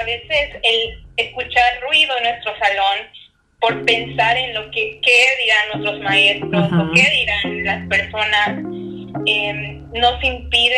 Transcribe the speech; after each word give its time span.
a 0.00 0.04
veces 0.04 0.56
el 0.62 1.04
escuchar 1.16 1.80
ruido 1.88 2.16
en 2.18 2.24
nuestro 2.24 2.52
salón 2.58 2.98
por 3.60 3.84
pensar 3.84 4.36
en 4.36 4.54
lo 4.54 4.70
que 4.70 5.00
qué 5.02 5.26
dirán 5.42 5.68
nuestros 5.74 6.00
maestros 6.02 6.72
o 6.72 6.92
qué 6.92 7.10
dirán 7.10 7.64
las 7.64 7.88
personas 7.88 8.48
em, 9.26 9.90
nos 9.92 10.22
impide 10.22 10.76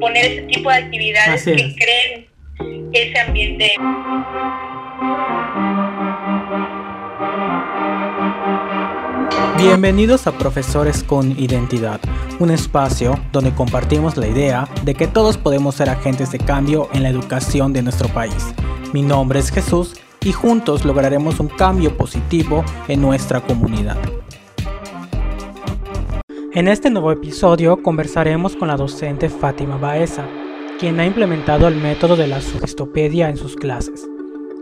poner 0.00 0.24
ese 0.24 0.42
tipo 0.42 0.70
de 0.70 0.76
actividades 0.76 1.44
que 1.44 1.74
creen 1.76 2.28
ese 2.92 3.20
ambiente. 3.20 3.72
Bienvenidos 9.66 10.26
a 10.26 10.32
Profesores 10.36 11.02
con 11.02 11.30
Identidad, 11.40 11.98
un 12.38 12.50
espacio 12.50 13.18
donde 13.32 13.54
compartimos 13.54 14.18
la 14.18 14.28
idea 14.28 14.68
de 14.84 14.92
que 14.94 15.06
todos 15.06 15.38
podemos 15.38 15.76
ser 15.76 15.88
agentes 15.88 16.30
de 16.32 16.38
cambio 16.38 16.90
en 16.92 17.02
la 17.02 17.08
educación 17.08 17.72
de 17.72 17.80
nuestro 17.80 18.08
país. 18.10 18.54
Mi 18.92 19.00
nombre 19.00 19.38
es 19.38 19.50
Jesús 19.50 19.94
y 20.20 20.32
juntos 20.32 20.84
lograremos 20.84 21.40
un 21.40 21.48
cambio 21.48 21.96
positivo 21.96 22.62
en 22.88 23.00
nuestra 23.00 23.40
comunidad. 23.40 23.96
En 26.52 26.68
este 26.68 26.90
nuevo 26.90 27.10
episodio 27.10 27.82
conversaremos 27.82 28.56
con 28.56 28.68
la 28.68 28.76
docente 28.76 29.30
Fátima 29.30 29.78
Baeza, 29.78 30.26
quien 30.78 31.00
ha 31.00 31.06
implementado 31.06 31.68
el 31.68 31.76
método 31.76 32.16
de 32.16 32.26
la 32.26 32.42
sugestopedia 32.42 33.30
en 33.30 33.38
sus 33.38 33.56
clases. 33.56 34.06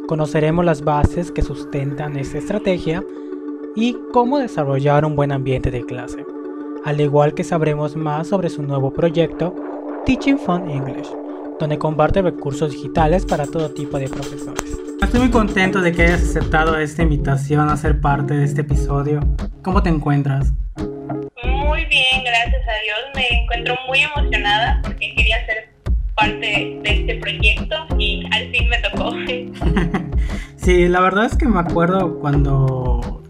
Conoceremos 0.06 0.64
las 0.64 0.82
bases 0.82 1.32
que 1.32 1.42
sustentan 1.42 2.16
esta 2.16 2.38
estrategia 2.38 3.02
y 3.74 3.96
cómo 4.12 4.38
desarrollar 4.38 5.04
un 5.04 5.16
buen 5.16 5.32
ambiente 5.32 5.70
de 5.70 5.84
clase, 5.84 6.24
al 6.84 7.00
igual 7.00 7.34
que 7.34 7.44
sabremos 7.44 7.96
más 7.96 8.28
sobre 8.28 8.50
su 8.50 8.62
nuevo 8.62 8.92
proyecto 8.92 9.54
Teaching 10.04 10.38
Fun 10.38 10.68
English, 10.68 11.08
donde 11.58 11.78
comparte 11.78 12.22
recursos 12.22 12.72
digitales 12.72 13.24
para 13.24 13.46
todo 13.46 13.70
tipo 13.70 13.98
de 13.98 14.08
profesores. 14.08 14.78
Estoy 15.02 15.20
muy 15.20 15.30
contento 15.30 15.80
de 15.80 15.92
que 15.92 16.02
hayas 16.02 16.22
aceptado 16.22 16.76
esta 16.76 17.02
invitación 17.02 17.68
a 17.68 17.76
ser 17.76 18.00
parte 18.00 18.34
de 18.34 18.44
este 18.44 18.60
episodio. 18.62 19.20
¿Cómo 19.62 19.82
te 19.82 19.88
encuentras? 19.88 20.52
Muy 20.76 21.84
bien, 21.86 22.24
gracias 22.24 22.62
a 22.68 22.82
Dios. 22.82 22.98
Me 23.14 23.42
encuentro 23.42 23.74
muy 23.88 24.00
emocionada 24.00 24.80
porque 24.82 25.14
quería 25.14 25.44
ser 25.46 25.70
parte 26.14 26.80
de 26.82 27.00
este 27.00 27.14
proyecto 27.16 27.76
y 27.98 28.24
al 28.32 28.50
fin 28.50 28.68
me 28.68 28.78
tocó. 28.78 29.12
sí, 30.56 30.88
la 30.88 31.00
verdad 31.00 31.26
es 31.26 31.36
que 31.36 31.46
me 31.46 31.60
acuerdo 31.60 32.18
cuando 32.20 33.21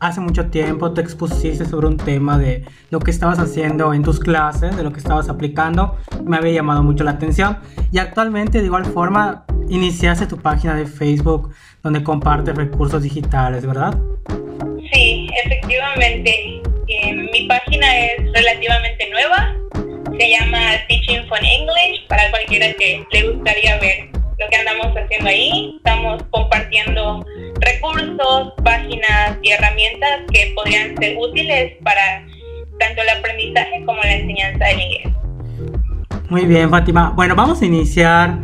hace 0.00 0.20
mucho 0.20 0.46
tiempo 0.46 0.92
te 0.92 1.00
expusiste 1.00 1.64
sobre 1.64 1.86
un 1.86 1.96
tema 1.96 2.38
de 2.38 2.64
lo 2.90 3.00
que 3.00 3.10
estabas 3.10 3.38
haciendo 3.38 3.92
en 3.94 4.02
tus 4.02 4.20
clases, 4.20 4.76
de 4.76 4.82
lo 4.82 4.92
que 4.92 4.98
estabas 4.98 5.28
aplicando, 5.28 5.96
me 6.24 6.36
había 6.36 6.52
llamado 6.52 6.82
mucho 6.82 7.04
la 7.04 7.12
atención. 7.12 7.58
Y 7.92 7.98
actualmente, 7.98 8.60
de 8.60 8.66
igual 8.66 8.84
forma, 8.84 9.44
iniciaste 9.68 10.26
tu 10.26 10.38
página 10.38 10.74
de 10.74 10.86
Facebook 10.86 11.54
donde 11.82 12.02
compartes 12.02 12.54
recursos 12.54 13.02
digitales, 13.02 13.66
¿verdad? 13.66 13.96
Sí, 14.92 15.28
efectivamente. 15.44 16.62
Eh, 16.88 17.12
mi 17.32 17.46
página 17.46 17.86
es 17.98 18.32
relativamente 18.32 19.10
nueva. 19.10 19.56
Se 20.18 20.30
llama 20.30 20.60
Teaching 20.88 21.26
for 21.28 21.38
English 21.38 22.06
para 22.08 22.30
cualquiera 22.30 22.72
que 22.74 23.04
le 23.12 23.30
gustaría 23.30 23.78
ver 23.78 24.08
lo 24.38 24.48
que 24.48 24.56
andamos 24.56 24.96
haciendo 24.96 25.28
ahí. 25.28 25.74
Estamos 25.76 26.22
compartiendo 26.30 27.24
recursos, 27.60 28.52
páginas 28.62 29.38
y 29.42 29.50
herramientas 29.50 30.20
que 30.32 30.52
podrían 30.54 30.96
ser 30.96 31.16
útiles 31.18 31.74
para 31.82 32.26
tanto 32.78 33.02
el 33.02 33.08
aprendizaje 33.18 33.82
como 33.84 34.02
la 34.02 34.12
enseñanza 34.12 34.64
del 34.66 34.80
inglés. 34.80 35.12
Muy 36.28 36.44
bien, 36.44 36.70
Fátima. 36.70 37.12
Bueno, 37.14 37.34
vamos 37.34 37.62
a 37.62 37.66
iniciar 37.66 38.38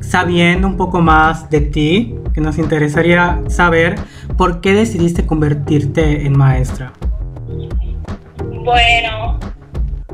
sabiendo 0.00 0.66
un 0.66 0.76
poco 0.76 1.00
más 1.00 1.48
de 1.48 1.60
ti, 1.60 2.14
que 2.34 2.40
nos 2.40 2.58
interesaría 2.58 3.40
saber 3.48 3.94
por 4.36 4.60
qué 4.60 4.74
decidiste 4.74 5.26
convertirte 5.26 6.26
en 6.26 6.36
maestra. 6.36 6.92
Bueno, 8.38 9.38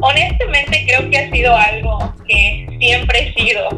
honestamente 0.00 0.84
creo 0.86 1.10
que 1.10 1.18
ha 1.18 1.30
sido 1.30 1.56
algo 1.56 2.14
que 2.26 2.66
siempre 2.78 3.18
he 3.28 3.34
sido, 3.34 3.68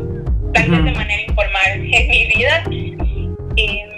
tal 0.53 0.71
vez 0.71 0.85
de 0.85 0.93
manera 0.93 1.23
informal 1.23 1.65
en 1.67 2.09
mi 2.09 2.27
vida. 2.27 2.65
Y 3.57 3.90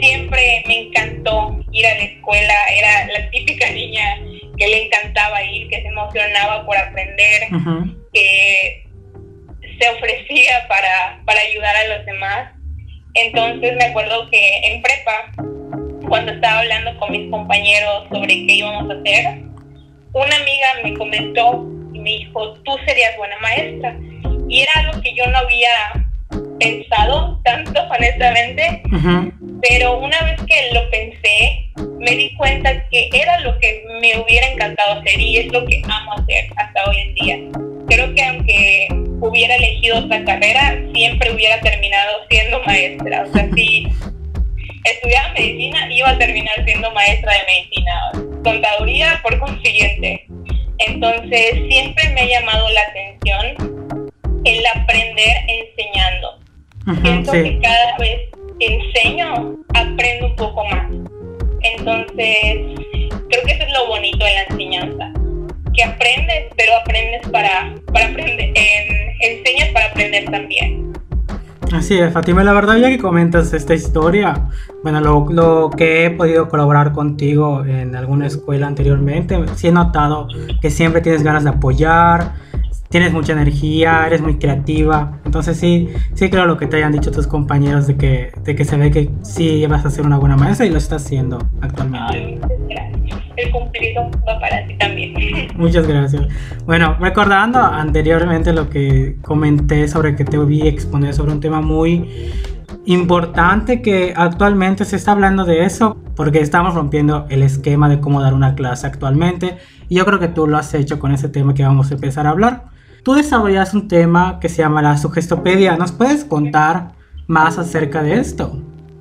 siempre 0.00 0.64
me 0.66 0.80
encantó 0.80 1.58
ir 1.72 1.86
a 1.86 1.94
la 1.94 2.02
escuela, 2.02 2.54
era 2.70 3.06
la 3.06 3.30
típica 3.30 3.70
niña 3.70 4.18
que 4.56 4.66
le 4.66 4.86
encantaba 4.86 5.42
ir, 5.42 5.68
que 5.68 5.82
se 5.82 5.88
emocionaba 5.88 6.66
por 6.66 6.76
aprender, 6.76 7.48
que 8.12 8.86
se 9.80 9.88
ofrecía 9.90 10.66
para, 10.68 11.20
para 11.24 11.40
ayudar 11.40 11.76
a 11.76 11.96
los 11.96 12.06
demás. 12.06 12.52
Entonces 13.14 13.76
me 13.76 13.84
acuerdo 13.84 14.28
que 14.30 14.58
en 14.64 14.82
prepa, 14.82 15.32
cuando 16.08 16.32
estaba 16.32 16.60
hablando 16.60 16.98
con 16.98 17.12
mis 17.12 17.30
compañeros 17.30 18.06
sobre 18.10 18.46
qué 18.46 18.54
íbamos 18.54 18.90
a 18.90 18.98
hacer, 18.98 19.42
una 20.12 20.36
amiga 20.36 20.66
me 20.82 20.94
comentó 20.94 21.66
y 21.92 22.00
me 22.00 22.10
dijo, 22.10 22.54
tú 22.64 22.76
serías 22.86 23.16
buena 23.16 23.38
maestra. 23.40 23.96
Y 24.48 24.62
era 24.62 24.72
algo 24.76 25.00
que 25.02 25.14
yo 25.14 25.26
no 25.26 25.38
había 25.38 26.07
pensado 26.58 27.40
tanto, 27.44 27.80
honestamente, 27.90 28.82
pero 29.62 29.98
una 29.98 30.20
vez 30.22 30.40
que 30.46 30.72
lo 30.72 30.88
pensé, 30.90 31.70
me 31.98 32.12
di 32.12 32.34
cuenta 32.36 32.88
que 32.88 33.08
era 33.12 33.40
lo 33.40 33.58
que 33.58 33.84
me 34.00 34.18
hubiera 34.18 34.48
encantado 34.48 35.00
hacer 35.00 35.20
y 35.20 35.38
es 35.38 35.46
lo 35.52 35.64
que 35.66 35.82
amo 35.88 36.14
hacer 36.14 36.46
hasta 36.56 36.84
hoy 36.88 36.96
en 36.98 37.14
día. 37.14 37.38
Creo 37.88 38.14
que 38.14 38.24
aunque 38.24 38.88
hubiera 39.20 39.56
elegido 39.56 39.98
otra 39.98 40.24
carrera, 40.24 40.78
siempre 40.94 41.32
hubiera 41.32 41.60
terminado 41.60 42.18
siendo 42.28 42.62
maestra. 42.64 43.24
O 43.24 43.32
sea, 43.32 43.48
si 43.54 43.88
estudiaba 44.84 45.32
medicina, 45.32 45.88
iba 45.90 46.10
a 46.10 46.18
terminar 46.18 46.64
siendo 46.64 46.90
maestra 46.92 47.32
de 47.32 47.40
medicina. 47.46 47.92
Contaduría, 48.44 49.20
por 49.22 49.38
consiguiente. 49.38 50.26
Entonces, 50.78 51.54
siempre 51.68 52.08
me 52.10 52.20
ha 52.22 52.40
llamado 52.40 52.68
la 52.70 52.80
atención 52.82 53.78
el 54.44 54.66
aprender 54.66 55.36
enseñando. 55.48 56.37
Siento 57.02 57.32
que 57.32 57.60
cada 57.60 57.98
vez 57.98 58.20
enseño, 58.60 59.56
aprendo 59.74 60.26
un 60.26 60.36
poco 60.36 60.64
más. 60.64 60.90
Entonces, 61.60 62.06
creo 62.16 63.44
que 63.44 63.52
eso 63.52 63.62
es 63.62 63.72
lo 63.72 63.88
bonito 63.88 64.24
de 64.24 64.32
la 64.32 64.42
enseñanza. 64.44 65.12
Que 65.74 65.84
aprendes, 65.84 66.46
pero 66.56 66.72
aprendes 66.80 67.28
para, 67.30 67.74
para 67.92 68.06
aprender, 68.08 68.52
enseñas 69.20 69.68
para 69.72 69.86
aprender 69.86 70.24
también. 70.30 70.92
Así 71.72 71.98
es, 71.98 72.10
Fatima, 72.10 72.42
la 72.42 72.54
verdad 72.54 72.78
ya 72.78 72.88
que 72.88 72.98
comentas 72.98 73.52
esta 73.52 73.74
historia, 73.74 74.48
bueno, 74.82 75.02
lo, 75.02 75.26
lo, 75.30 75.70
que 75.70 76.06
he 76.06 76.10
podido 76.10 76.48
colaborar 76.48 76.92
contigo 76.92 77.62
en 77.66 77.94
alguna 77.94 78.26
escuela 78.26 78.66
anteriormente, 78.66 79.38
sí 79.56 79.68
he 79.68 79.72
notado 79.72 80.28
que 80.62 80.70
siempre 80.70 81.02
tienes 81.02 81.22
ganas 81.22 81.44
de 81.44 81.50
apoyar, 81.50 82.32
tienes 82.88 83.12
mucha 83.12 83.32
energía, 83.32 84.06
eres 84.06 84.20
muy 84.20 84.38
creativa. 84.38 85.18
Entonces 85.24 85.56
sí, 85.58 85.88
sí 86.14 86.30
creo 86.30 86.46
lo 86.46 86.56
que 86.56 86.66
te 86.66 86.76
hayan 86.76 86.92
dicho 86.92 87.10
tus 87.10 87.26
compañeros 87.26 87.86
de 87.86 87.96
que, 87.96 88.32
de 88.44 88.54
que 88.54 88.64
se 88.64 88.76
ve 88.76 88.90
que 88.90 89.10
sí 89.22 89.66
vas 89.66 89.84
a 89.84 89.90
ser 89.90 90.06
una 90.06 90.18
buena 90.18 90.36
maestra 90.36 90.66
y 90.66 90.70
lo 90.70 90.78
estás 90.78 91.04
haciendo 91.04 91.38
actualmente. 91.60 92.38
El 93.36 93.52
cumplido 93.52 94.10
va 94.28 94.40
para 94.40 94.66
ti 94.66 94.76
también. 94.78 95.48
Muchas 95.56 95.86
gracias. 95.86 96.22
Bueno, 96.66 96.96
recordando 96.98 97.60
anteriormente 97.60 98.52
lo 98.52 98.68
que 98.68 99.16
comenté 99.22 99.86
sobre 99.86 100.16
que 100.16 100.24
te 100.24 100.38
vi 100.38 100.66
exponer 100.66 101.14
sobre 101.14 101.32
un 101.32 101.40
tema 101.40 101.60
muy 101.60 102.32
importante 102.84 103.82
que 103.82 104.14
actualmente 104.16 104.84
se 104.84 104.96
está 104.96 105.12
hablando 105.12 105.44
de 105.44 105.64
eso 105.64 105.98
porque 106.16 106.40
estamos 106.40 106.74
rompiendo 106.74 107.26
el 107.28 107.42
esquema 107.42 107.88
de 107.88 108.00
cómo 108.00 108.22
dar 108.22 108.32
una 108.32 108.54
clase 108.54 108.86
actualmente 108.86 109.58
y 109.88 109.96
yo 109.96 110.06
creo 110.06 110.18
que 110.18 110.28
tú 110.28 110.46
lo 110.46 110.56
has 110.56 110.72
hecho 110.74 110.98
con 110.98 111.12
ese 111.12 111.28
tema 111.28 111.54
que 111.54 111.62
vamos 111.62 111.90
a 111.90 111.94
empezar 111.94 112.26
a 112.26 112.30
hablar. 112.30 112.77
Tú 113.04 113.14
desarrollas 113.14 113.74
un 113.74 113.88
tema 113.88 114.38
que 114.40 114.48
se 114.48 114.62
llama 114.62 114.82
la 114.82 114.98
sugestopedia. 114.98 115.76
¿Nos 115.76 115.92
puedes 115.92 116.24
contar 116.24 116.92
más 117.26 117.58
acerca 117.58 118.02
de 118.02 118.14
esto? 118.14 118.58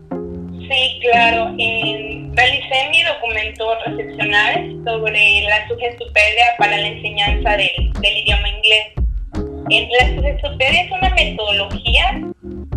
Sí, 0.10 1.00
claro. 1.02 1.56
realicé 1.56 2.90
mi 2.92 3.04
documento 3.04 3.66
recepcional 3.86 4.82
sobre 4.86 5.42
la 5.42 5.68
sugestopedia 5.68 6.46
para 6.58 6.78
la 6.78 6.88
enseñanza 6.88 7.58
del, 7.58 8.18
idioma 8.18 8.50
inglés. 8.50 8.94
La 10.00 10.16
sugestopedia 10.16 10.84
es 10.84 10.92
una 10.92 11.10
metodología 11.16 12.22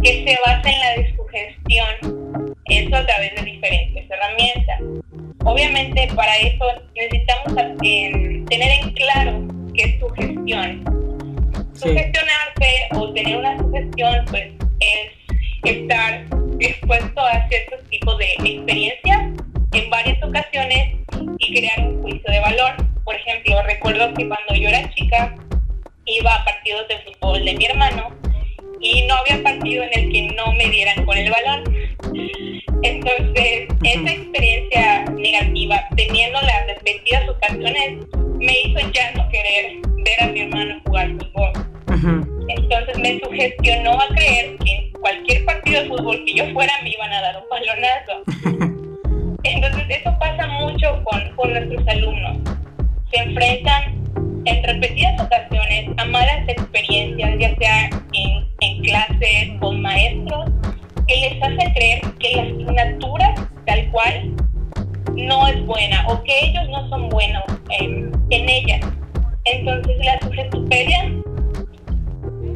que 0.02 0.24
se 0.24 0.38
basa 0.44 0.70
en 0.70 0.80
la 0.80 1.02
desugestión, 1.02 2.54
eso 2.64 2.96
a 2.96 3.06
través 3.06 3.34
de 3.36 3.42
diferentes 3.42 4.10
herramientas. 4.10 4.80
Obviamente 5.44 6.08
para 6.14 6.36
eso 6.38 6.64
necesitamos 6.94 7.76
eh, 7.82 8.42
tener 8.48 8.70
en 8.82 8.92
claro 8.92 9.46
qué 9.74 9.82
es 9.82 10.00
sugestión 10.00 10.99
Sugestionarse 11.80 12.88
o 12.94 13.10
tener 13.14 13.38
una 13.38 13.56
sugestión, 13.58 14.24
pues 14.28 14.50
es 14.80 15.10
estar 15.64 16.26
expuesto 16.58 17.20
a 17.20 17.48
ciertos 17.48 17.82
tipos 17.88 18.18
de 18.18 18.26
experiencias 18.34 19.32
en 19.72 19.88
varias 19.88 20.22
ocasiones 20.22 20.98
y 21.38 21.54
crear 21.54 21.88
un 21.88 22.02
juicio 22.02 22.30
de 22.30 22.40
valor. 22.40 22.72
Por 23.02 23.14
ejemplo, 23.14 23.62
recuerdo 23.62 24.12
que 24.12 24.28
cuando 24.28 24.54
yo 24.54 24.68
era 24.68 24.90
chica 24.90 25.34
iba 26.04 26.34
a 26.34 26.44
partidos 26.44 26.86
de 26.88 26.98
fútbol 26.98 27.46
de 27.46 27.54
mi 27.54 27.64
hermano 27.64 28.10
y 28.78 29.06
no 29.06 29.14
había 29.14 29.42
partido 29.42 29.82
en 29.84 29.98
el 29.98 30.12
que 30.12 30.22
no 30.34 30.52
me 30.52 30.68
dieran 30.68 31.02
con 31.06 31.16
de 31.16 31.30
balón. 31.30 31.64
Entonces, 32.82 33.68
esa 33.82 34.12
experiencia 34.12 35.04
negativa, 35.16 35.88
teniendo 35.96 36.42
las 36.42 36.66
repetidas 36.66 37.26
ocasiones, 37.26 38.06
me 38.38 38.60
hizo 38.64 38.80
ya 38.92 39.12
no 39.12 39.26
querer 39.30 39.89
ver 40.04 40.22
a 40.22 40.26
mi 40.32 40.40
hermano 40.40 40.80
jugar 40.86 41.10
fútbol. 41.12 41.52
Entonces 42.48 42.98
me 42.98 43.20
sugestionó 43.20 44.00
a 44.00 44.08
creer 44.08 44.56
que 44.58 44.72
en 44.72 44.92
cualquier 44.92 45.44
partido 45.44 45.82
de 45.82 45.88
fútbol 45.88 46.24
que 46.24 46.34
yo 46.34 46.44
fuera 46.52 46.72
me 46.82 46.90
iban 46.90 47.12
a 47.12 47.20
dar 47.20 47.36
un 47.36 47.48
balonazo. 47.48 48.76
Entonces 49.42 49.84
eso 49.88 50.16
pasa 50.18 50.46
mucho 50.46 51.02
con, 51.04 51.36
con 51.36 51.52
nuestros 51.52 51.88
alumnos. 51.88 52.38
Se 53.12 53.22
enfrentan 53.22 54.00
en 54.44 54.64
repetidas 54.64 55.20
ocasiones 55.20 55.90
a 55.96 56.04
malas 56.06 56.48
experiencias, 56.48 57.38
ya 57.38 57.54
sea 57.56 57.90
en, 58.12 58.46
en 58.60 58.82
clases 58.82 59.50
con 59.60 59.80
maestros, 59.82 60.50
que 61.06 61.16
les 61.16 61.42
hace 61.42 61.72
creer 61.74 62.00
que 62.18 62.36
la 62.36 62.42
asignatura 62.42 63.34
tal 63.66 63.90
cual 63.90 64.34
no 65.16 65.48
es 65.48 65.66
buena 65.66 66.06
o 66.08 66.22
que 66.22 66.32
ellos 66.46 66.68
no 66.70 66.88
son 66.88 67.08
buenos 67.08 67.42
en, 67.78 68.10
en 68.30 68.48
ella. 68.48 68.80
Entonces 69.44 70.04
la 70.04 70.20
sugestopedia 70.20 71.12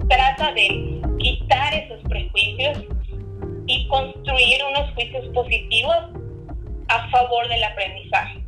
trata 0.08 0.52
de 0.52 1.00
quitar 1.18 1.74
esos 1.74 2.00
prejuicios 2.08 2.78
y 3.66 3.88
construir 3.88 4.58
unos 4.70 4.92
juicios 4.92 5.26
positivos 5.28 5.96
a 6.88 7.08
favor 7.10 7.48
del 7.48 7.64
aprendizaje. 7.64 8.44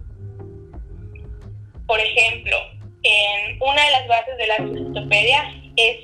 Por 1.87 1.99
ejemplo, 2.01 2.57
en 3.03 3.59
una 3.61 3.85
de 3.85 3.91
las 3.93 4.09
bases 4.09 4.37
de 4.37 4.47
la 4.47 4.57
sugestopedia 4.57 5.55
es 5.77 5.99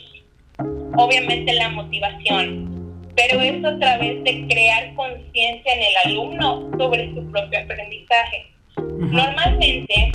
obviamente 0.96 1.52
la 1.54 1.68
motivación, 1.70 3.02
pero 3.16 3.40
es 3.40 3.64
a 3.64 3.78
través 3.78 4.22
de 4.24 4.46
crear 4.48 4.94
conciencia 4.94 5.72
en 5.74 5.82
el 5.82 5.96
alumno 6.04 6.70
sobre 6.78 7.12
su 7.14 7.30
propio 7.30 7.58
aprendizaje. 7.60 8.46
Normalmente, 8.76 10.12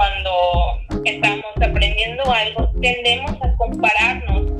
cuando 0.00 0.80
estamos 1.04 1.52
aprendiendo 1.56 2.22
algo, 2.32 2.70
tendemos 2.80 3.32
a 3.42 3.54
compararnos 3.58 4.50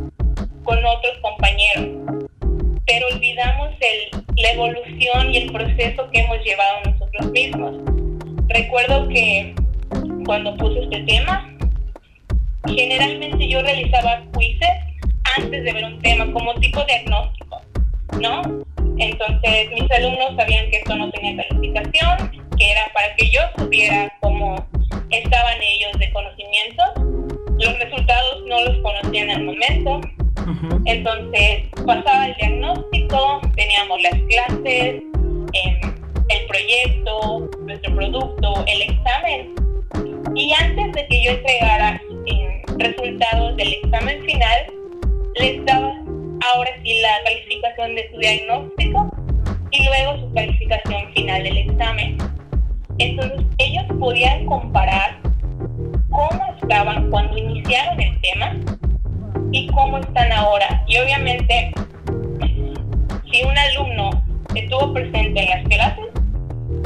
con 0.64 0.84
otros 0.84 1.16
compañeros, 1.22 1.86
pero 2.86 3.06
olvidamos 3.10 3.70
el, 3.80 4.22
la 4.36 4.50
evolución 4.50 5.32
y 5.32 5.38
el 5.38 5.50
proceso 5.50 6.10
que 6.10 6.20
hemos 6.20 6.44
llevado 6.44 6.80
nosotros 6.84 7.30
mismos. 7.30 7.74
Recuerdo 8.48 9.08
que 9.08 9.54
cuando 10.26 10.54
puse 10.58 10.82
este 10.82 11.00
tema, 11.04 11.50
generalmente 12.66 13.48
yo 13.48 13.62
realizaba 13.62 14.22
quizzes 14.38 14.68
antes 15.38 15.64
de 15.64 15.72
ver 15.72 15.84
un 15.86 16.02
tema 16.02 16.30
como 16.34 16.52
tipo 16.56 16.84
diagnóstico, 16.84 17.62
¿no? 18.20 18.42
Entonces 18.98 19.70
mis 19.72 19.90
alumnos 19.90 20.36
sabían 20.36 20.68
que 20.70 20.76
esto 20.76 20.94
no 20.96 21.10
tenía 21.10 21.48
calificación, 21.48 22.30
que 22.58 22.72
era 22.72 22.82
para 22.92 23.16
que 23.16 23.30
yo 23.30 23.40
supiera 23.56 24.12
cómo 24.20 24.68
estaban 25.10 25.58
ellos 25.60 25.92
de 25.98 26.12
conocimiento. 26.12 26.82
Los 27.58 27.78
resultados 27.78 28.44
no 28.46 28.64
los 28.64 28.78
conocían 28.78 29.30
al 29.30 29.44
momento. 29.44 30.00
Entonces 30.86 31.64
pasaba 31.86 32.26
el 32.26 32.34
diagnóstico, 32.36 33.40
teníamos 33.54 34.02
las 34.02 34.14
clases, 34.28 35.02
em, 35.52 35.94
el 36.28 36.46
proyecto, 36.46 37.50
nuestro 37.60 37.94
producto, 37.94 38.64
el 38.66 38.82
examen. 38.82 39.54
Y 40.34 40.52
antes 40.52 40.92
de 40.92 41.06
que 41.06 41.24
yo 41.24 41.30
entregara 41.32 42.00
em, 42.26 42.78
resultados 42.78 43.56
del 43.56 43.74
examen 43.74 44.24
final, 44.24 44.66
les 45.36 45.64
daba 45.64 45.94
ahora 46.52 46.70
sí 46.82 47.00
la 47.00 47.22
calificación 47.24 47.94
de 47.94 48.10
su 48.10 48.18
diagnóstico 48.18 49.10
y 49.70 49.84
luego 49.84 50.18
su 50.20 50.34
calificación 50.34 51.12
final 51.14 51.42
del 51.42 51.58
examen. 51.58 52.18
Entonces 53.00 53.40
ellos 53.56 53.84
podían 53.98 54.44
comparar 54.44 55.18
cómo 56.10 56.54
estaban 56.62 57.10
cuando 57.10 57.36
iniciaron 57.36 57.98
el 57.98 58.20
tema 58.20 58.56
y 59.52 59.66
cómo 59.68 59.98
están 59.98 60.30
ahora. 60.32 60.84
Y 60.86 60.98
obviamente, 60.98 61.72
si 63.32 63.42
un 63.42 63.56
alumno 63.56 64.10
estuvo 64.54 64.92
presente 64.92 65.40
en 65.40 65.48
las 65.48 65.68
clases, 65.68 66.04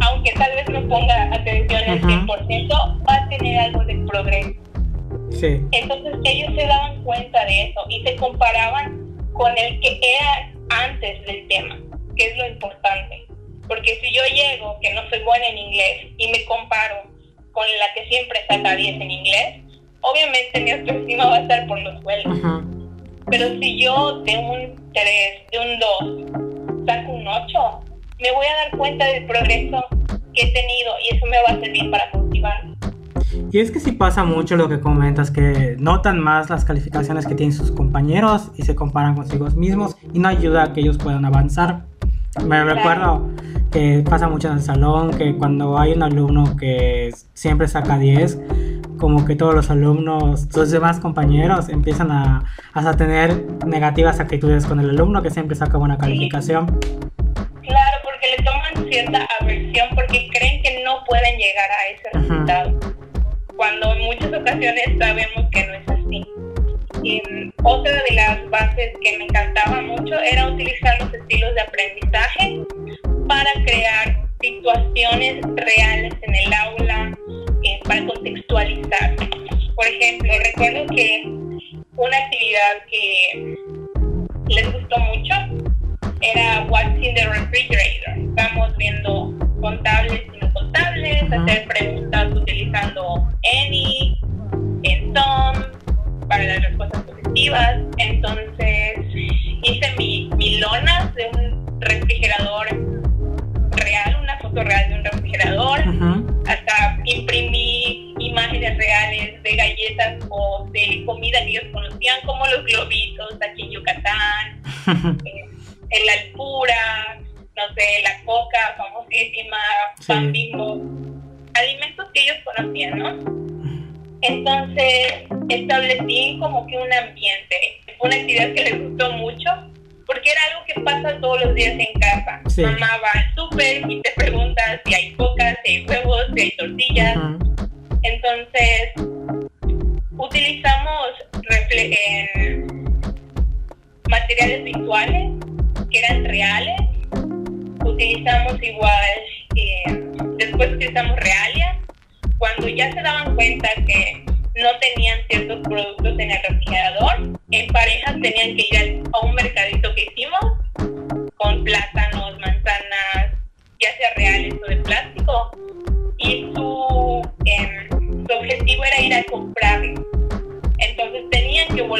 aunque 0.08 0.32
tal 0.34 0.52
vez 0.54 0.70
no 0.70 0.88
ponga 0.88 1.34
atención 1.34 1.82
al 1.88 2.00
100%, 2.00 3.08
va 3.08 3.14
a 3.14 3.28
tener 3.28 3.58
algo 3.58 3.84
de 3.84 3.94
progreso. 4.06 4.60
Sí. 5.32 5.60
Entonces 5.72 6.14
ellos 6.24 6.52
se 6.56 6.64
daban 6.64 7.02
cuenta 7.02 7.44
de 7.44 7.70
eso 7.70 7.80
y 7.88 8.02
se 8.04 8.14
comparaban 8.16 9.16
con 9.32 9.50
el 9.50 9.80
que 9.80 10.00
era 10.00 10.52
antes 10.84 11.26
del 11.26 11.48
tema, 11.48 11.76
que 12.14 12.26
es 12.26 12.38
lo 12.38 12.46
importante. 12.46 13.23
Porque 13.68 13.98
si 14.02 14.12
yo 14.12 14.22
llego, 14.34 14.78
que 14.80 14.92
no 14.92 15.08
soy 15.08 15.20
buena 15.22 15.46
en 15.46 15.58
inglés, 15.58 16.06
y 16.18 16.28
me 16.30 16.44
comparo 16.44 17.02
con 17.52 17.64
la 17.78 17.94
que 17.94 18.08
siempre 18.08 18.40
saca 18.48 18.76
10 18.76 19.00
en 19.00 19.10
inglés, 19.10 19.60
obviamente 20.00 20.60
mi 20.60 20.70
autoestima 20.70 21.26
va 21.26 21.36
a 21.36 21.40
estar 21.40 21.66
por 21.66 21.78
los 21.80 22.02
suelos. 22.02 22.38
Pero 23.30 23.48
si 23.60 23.82
yo 23.82 24.20
de 24.20 24.36
un 24.36 24.92
3, 24.92 25.06
de 25.50 25.58
un 25.58 25.78
2, 26.82 26.86
saco 26.86 27.12
un 27.12 27.26
8, 27.26 27.84
me 28.20 28.32
voy 28.32 28.46
a 28.46 28.54
dar 28.54 28.76
cuenta 28.76 29.06
del 29.06 29.26
progreso 29.26 29.84
que 30.34 30.42
he 30.42 30.52
tenido 30.52 30.92
y 31.02 31.16
eso 31.16 31.26
me 31.26 31.36
va 31.48 31.56
a 31.56 31.60
servir 31.60 31.90
para 31.90 32.10
cultivar. 32.10 32.64
Y 33.50 33.60
es 33.60 33.70
que 33.70 33.80
sí 33.80 33.92
pasa 33.92 34.24
mucho 34.24 34.56
lo 34.56 34.68
que 34.68 34.80
comentas, 34.80 35.30
que 35.30 35.76
notan 35.78 36.18
más 36.20 36.50
las 36.50 36.64
calificaciones 36.64 37.26
que 37.26 37.34
tienen 37.34 37.52
sus 37.52 37.70
compañeros 37.70 38.50
y 38.56 38.62
se 38.62 38.74
comparan 38.74 39.14
consigo 39.14 39.48
mismos 39.50 39.96
y 40.12 40.18
no 40.18 40.28
ayuda 40.28 40.64
a 40.64 40.72
que 40.72 40.80
ellos 40.80 40.98
puedan 40.98 41.24
avanzar. 41.24 41.84
Me 42.42 42.64
recuerdo 42.64 43.30
que 43.70 44.04
pasa 44.08 44.28
mucho 44.28 44.48
en 44.48 44.54
el 44.54 44.62
salón, 44.62 45.16
que 45.16 45.36
cuando 45.36 45.78
hay 45.78 45.92
un 45.92 46.02
alumno 46.02 46.56
que 46.56 47.10
siempre 47.32 47.68
saca 47.68 47.98
10, 47.98 48.38
como 48.98 49.24
que 49.24 49.36
todos 49.36 49.54
los 49.54 49.70
alumnos, 49.70 50.48
los 50.54 50.70
demás 50.70 51.00
compañeros 51.00 51.68
empiezan 51.68 52.10
a, 52.10 52.44
a 52.72 52.96
tener 52.96 53.44
negativas 53.66 54.20
actitudes 54.20 54.66
con 54.66 54.80
el 54.80 54.90
alumno 54.90 55.22
que 55.22 55.30
siempre 55.30 55.56
saca 55.56 55.76
buena 55.76 55.98
calificación. 55.98 56.66
Claro, 57.62 57.96
porque 58.04 58.36
le 58.36 58.44
toman 58.44 58.90
cierta 58.90 59.28
aversión 59.40 59.88
porque 59.94 60.28
creen 60.32 60.62
que 60.62 60.82
no 60.84 61.04
pueden 61.04 61.38
llegar 61.38 61.70
a 61.70 61.88
ese 61.92 62.18
resultado, 62.18 62.78
cuando 63.56 63.92
en 63.92 64.04
muchas 64.04 64.32
ocasiones 64.32 64.84
sabemos 64.98 65.50
que 65.50 65.66
no 65.66 65.74
es 65.74 65.93
Y 67.04 67.20
otra 67.62 67.92
de 67.92 68.14
las 68.14 68.50
bases 68.50 68.92
que 69.02 69.18
me 69.18 69.24
encantaba 69.24 69.82
mucho 69.82 70.18
era 70.20 70.48
utilizar 70.48 70.98
los 71.02 71.12
estilos 71.12 71.54
de 71.54 71.60
aprendizaje 71.60 72.60
para 73.28 73.50
crear 73.66 74.26
situaciones 74.40 75.44
reales 75.56 76.14
en 76.22 76.34
el 76.34 76.54
aula, 76.54 77.18
eh, 77.62 77.80
para 77.84 78.06
contextualizar. 78.06 79.16
Por 79.74 79.86
ejemplo, 79.86 80.32
recuerdo 80.44 80.86
que 80.94 81.24
una 81.96 82.16
actividad 82.16 82.72
que 82.90 83.54
les 84.48 84.72
gustó 84.72 84.98
mucho 84.98 85.34
era 86.22 86.66
What's 86.70 87.02
in 87.02 87.14
the 87.14 87.26
Refrigerator. 87.26 88.18
Estamos 88.30 88.76
viendo 88.78 89.34
contables 89.60 90.22
y 90.32 90.38
no 90.38 90.52
contables, 90.54 91.22
hacer 91.32 91.68
preguntas 91.68 91.93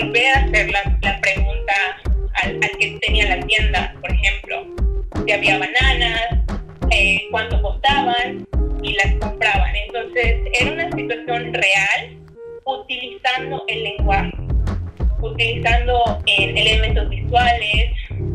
hacer 0.03 0.71
la, 0.73 1.21
pregunta 1.21 1.75
al, 2.43 2.59
que 2.79 2.99
tenía 3.01 3.37
la 3.37 3.47
tienda, 3.47 3.95
por 4.01 4.11
ejemplo, 4.11 4.67
si 5.25 5.33
había 5.33 5.59
bananas, 5.59 6.21
eh, 6.91 7.23
cuánto 7.31 7.63
costaban 7.63 8.47
y 8.83 8.95
las 8.95 9.15
compraban. 9.21 9.73
Entonces 9.87 10.37
era 10.53 10.73
una 10.73 10.91
situación 10.91 11.55
real 11.55 12.17
utilizando 12.65 13.63
el 13.69 13.85
lenguaje, 13.85 14.33
utilizando 15.21 16.23
eh, 16.27 16.53
elementos 16.57 17.09
visuales. 17.09 17.91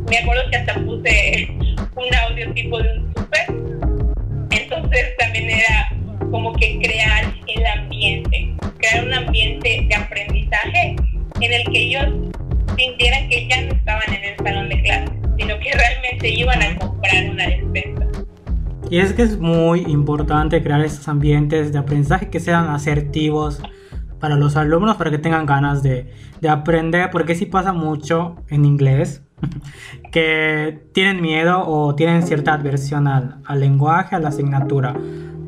Me 0.09 0.17
acuerdo 0.17 0.49
que 0.49 0.57
hasta 0.57 0.75
puse 0.75 1.47
un 1.95 2.15
audio 2.15 2.53
tipo 2.53 2.81
de 2.81 2.99
un 2.99 3.13
super. 3.15 3.45
Entonces 4.51 5.17
también 5.17 5.49
era 5.49 5.91
como 6.31 6.53
que 6.53 6.79
crear 6.79 7.25
el 7.47 7.65
ambiente, 7.65 8.53
crear 8.77 9.03
un 9.03 9.13
ambiente 9.13 9.85
de 9.89 9.95
aprendizaje 9.95 10.95
en 11.41 11.53
el 11.53 11.63
que 11.71 11.79
ellos 11.79 12.05
sintieran 12.77 13.29
que 13.29 13.47
ya 13.47 13.61
no 13.61 13.73
estaban 13.73 14.13
en 14.13 14.23
el 14.23 14.37
salón 14.37 14.69
de 14.69 14.81
clase, 14.81 15.11
sino 15.37 15.59
que 15.59 15.71
realmente 15.73 16.29
iban 16.29 16.61
a 16.61 16.79
comprar 16.79 17.29
una 17.29 17.47
despensa. 17.47 18.07
Y 18.89 18.99
es 18.99 19.13
que 19.13 19.21
es 19.21 19.39
muy 19.39 19.81
importante 19.81 20.61
crear 20.63 20.81
estos 20.81 21.07
ambientes 21.07 21.71
de 21.71 21.79
aprendizaje 21.79 22.29
que 22.29 22.39
sean 22.39 22.69
asertivos 22.69 23.61
para 24.19 24.35
los 24.35 24.55
alumnos, 24.55 24.97
para 24.97 25.11
que 25.11 25.17
tengan 25.17 25.45
ganas 25.45 25.83
de, 25.83 26.11
de 26.41 26.49
aprender, 26.49 27.09
porque 27.11 27.35
sí 27.35 27.45
pasa 27.45 27.71
mucho 27.71 28.35
en 28.49 28.65
inglés, 28.65 29.21
que 30.11 30.79
tienen 30.93 31.21
miedo 31.21 31.63
o 31.65 31.95
tienen 31.95 32.23
cierta 32.23 32.53
adversión 32.53 33.07
al, 33.07 33.37
al 33.45 33.59
lenguaje, 33.59 34.15
a 34.15 34.19
la 34.19 34.29
asignatura 34.29 34.95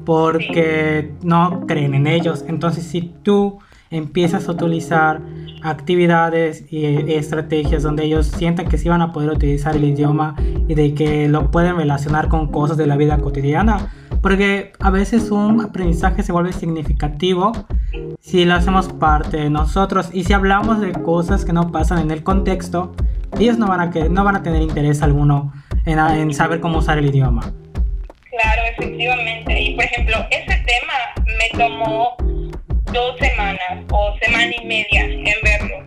porque 0.06 1.14
no 1.24 1.66
creen 1.68 1.94
en 1.94 2.08
ellos. 2.08 2.44
Entonces, 2.48 2.86
si 2.86 3.02
tú 3.24 3.60
empiezas 3.92 4.48
a 4.48 4.54
utilizar 4.54 5.22
actividades 5.64 6.66
y 6.72 6.86
estrategias 7.14 7.84
donde 7.84 8.06
ellos 8.06 8.28
sientan 8.28 8.68
que 8.68 8.78
sí 8.78 8.90
van 8.90 9.02
a 9.02 9.12
poder 9.12 9.30
utilizar 9.30 9.76
el 9.76 9.84
idioma 9.84 10.36
y 10.68 10.74
de 10.74 10.94
que 10.96 11.28
lo 11.28 11.52
pueden 11.52 11.76
relacionar 11.76 12.30
con 12.30 12.52
cosas 12.52 12.78
de 12.78 12.88
la 12.88 12.98
vida 12.98 13.20
cotidiana, 13.20 13.94
porque 14.22 14.72
a 14.80 14.90
veces 14.90 15.30
un 15.30 15.62
aprendizaje 15.62 16.24
se 16.24 16.32
vuelve 16.32 16.54
significativo 16.54 17.52
si 18.20 18.46
lo 18.46 18.56
hacemos 18.56 18.88
parte 18.88 19.38
de 19.38 19.50
nosotros 19.50 20.10
y 20.14 20.24
si 20.24 20.34
hablamos 20.34 20.80
de 20.80 20.94
cosas 20.94 21.46
que 21.46 21.54
no 21.54 21.72
pasan 21.72 22.00
en 22.00 22.12
el 22.12 22.24
contexto, 22.24 22.96
ellos 23.40 23.58
no 23.58 23.68
van 23.68 23.82
a, 23.82 23.92
que, 23.92 24.10
no 24.10 24.24
van 24.24 24.36
a 24.36 24.44
tener 24.44 24.62
interés 24.62 25.02
alguno 25.02 25.54
en 25.86 26.34
saber 26.34 26.60
cómo 26.60 26.80
usar 26.80 26.98
el 26.98 27.08
idioma. 27.08 27.42
Claro, 28.30 28.62
efectivamente. 28.72 29.62
Y 29.62 29.76
por 29.76 29.84
ejemplo, 29.84 30.16
ese 30.32 30.64
tema 30.66 30.94
me 31.38 31.58
tomó 31.58 32.16
dos 32.94 33.18
semanas 33.20 33.86
o 33.92 34.16
semana 34.22 34.52
y 34.62 34.66
media 34.66 35.04
en 35.04 35.24
verlo. 35.44 35.86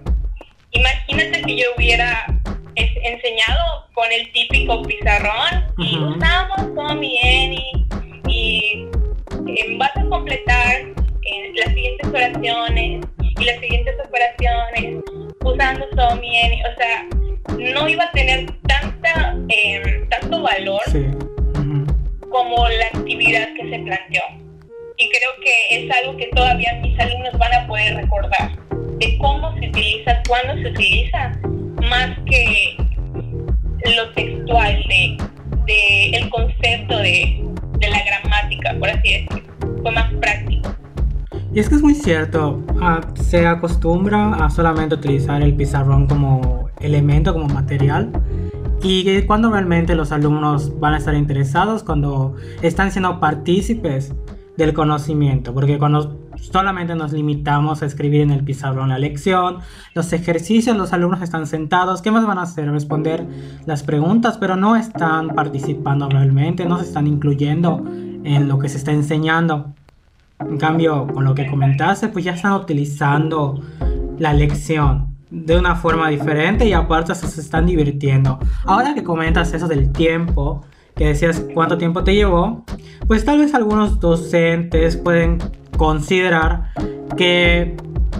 Imagínate 0.72 1.42
que 1.42 1.56
yo 1.56 1.66
hubiera 1.76 2.26
enseñado 2.76 3.86
con 3.94 4.10
el 4.10 4.32
típico 4.32 4.82
pizarrón 4.82 5.66
y 5.78 5.98
usamos 5.98 6.74
Tommy 6.74 7.18
Eni 7.22 7.86
y 8.28 8.88
eh, 9.46 9.76
vas 9.78 9.96
a 9.96 10.04
completar 10.08 10.76
eh, 10.76 11.52
las 11.56 11.74
siguientes 11.74 12.08
oraciones 12.08 13.06
y 13.18 13.44
las 13.44 13.60
siguientes 13.60 13.94
operaciones 14.04 15.04
usando 15.44 15.86
Tommy 15.90 16.38
Eni. 16.38 16.62
O 16.62 16.74
sea, 16.76 17.06
no 17.58 17.88
iba 17.88 18.04
a 18.04 18.12
tener 18.12 18.46
tanta 18.62 19.36
eh, 19.48 20.06
tanto 20.10 20.42
valor 20.42 20.82
como 22.30 22.68
la 22.68 22.86
actividad 22.86 23.48
que 23.54 23.70
se 23.70 23.78
planteó. 23.78 24.43
Y 24.96 25.08
creo 25.08 25.30
que 25.42 25.86
es 25.86 25.90
algo 25.90 26.16
que 26.16 26.26
todavía 26.34 26.78
mis 26.80 26.98
alumnos 27.00 27.36
van 27.36 27.52
a 27.52 27.66
poder 27.66 27.96
recordar, 27.96 28.52
de 28.98 29.18
cómo 29.18 29.52
se 29.58 29.68
utiliza, 29.68 30.22
cuándo 30.28 30.62
se 30.62 30.70
utiliza, 30.70 31.32
más 31.90 32.16
que 32.26 32.76
lo 33.96 34.12
textual, 34.12 34.82
de, 34.88 35.16
de 35.66 36.10
el 36.10 36.30
concepto 36.30 36.98
de, 36.98 37.44
de 37.78 37.90
la 37.90 38.04
gramática, 38.04 38.76
por 38.78 38.88
así 38.88 39.12
decirlo. 39.12 39.54
Fue 39.82 39.90
más 39.90 40.12
práctico. 40.14 40.74
Y 41.52 41.58
es 41.58 41.68
que 41.68 41.74
es 41.74 41.82
muy 41.82 41.94
cierto, 41.94 42.62
ah, 42.80 43.00
se 43.16 43.46
acostumbra 43.46 44.34
a 44.44 44.50
solamente 44.50 44.94
utilizar 44.94 45.42
el 45.42 45.54
pizarrón 45.54 46.06
como 46.06 46.70
elemento, 46.80 47.32
como 47.32 47.48
material, 47.48 48.12
y 48.82 49.22
cuando 49.22 49.50
realmente 49.50 49.94
los 49.94 50.12
alumnos 50.12 50.78
van 50.78 50.94
a 50.94 50.98
estar 50.98 51.14
interesados, 51.14 51.82
cuando 51.82 52.36
están 52.60 52.92
siendo 52.92 53.18
partícipes 53.18 54.14
del 54.56 54.72
conocimiento, 54.72 55.52
porque 55.52 55.78
cuando 55.78 56.16
solamente 56.36 56.94
nos 56.94 57.12
limitamos 57.12 57.82
a 57.82 57.86
escribir 57.86 58.20
en 58.20 58.30
el 58.30 58.44
pizarrón 58.44 58.90
la 58.90 58.98
lección, 58.98 59.58
los 59.94 60.12
ejercicios, 60.12 60.76
los 60.76 60.92
alumnos 60.92 61.22
están 61.22 61.46
sentados, 61.46 62.02
¿qué 62.02 62.10
más 62.10 62.26
van 62.26 62.38
a 62.38 62.42
hacer? 62.42 62.70
Responder 62.70 63.26
las 63.66 63.82
preguntas, 63.82 64.38
pero 64.38 64.56
no 64.56 64.76
están 64.76 65.30
participando 65.30 66.08
realmente, 66.08 66.64
no 66.66 66.78
se 66.78 66.84
están 66.84 67.06
incluyendo 67.06 67.84
en 68.24 68.48
lo 68.48 68.58
que 68.58 68.68
se 68.68 68.78
está 68.78 68.92
enseñando. 68.92 69.72
En 70.38 70.58
cambio, 70.58 71.06
con 71.08 71.24
lo 71.24 71.34
que 71.34 71.46
comentaste, 71.46 72.08
pues 72.08 72.24
ya 72.24 72.32
están 72.32 72.52
utilizando 72.52 73.60
la 74.18 74.32
lección 74.32 75.14
de 75.30 75.56
una 75.56 75.74
forma 75.74 76.08
diferente 76.10 76.66
y 76.66 76.72
aparte 76.72 77.14
se 77.14 77.40
están 77.40 77.66
divirtiendo. 77.66 78.38
Ahora 78.64 78.94
que 78.94 79.02
comentas 79.02 79.52
eso 79.52 79.66
del 79.66 79.90
tiempo, 79.90 80.64
que 80.96 81.06
decías 81.06 81.44
cuánto 81.54 81.78
tiempo 81.78 82.04
te 82.04 82.14
llevó, 82.14 82.64
pues 83.06 83.24
tal 83.24 83.38
vez 83.38 83.54
algunos 83.54 84.00
docentes 84.00 84.96
pueden 84.96 85.38
considerar 85.76 86.70
que 87.16 87.76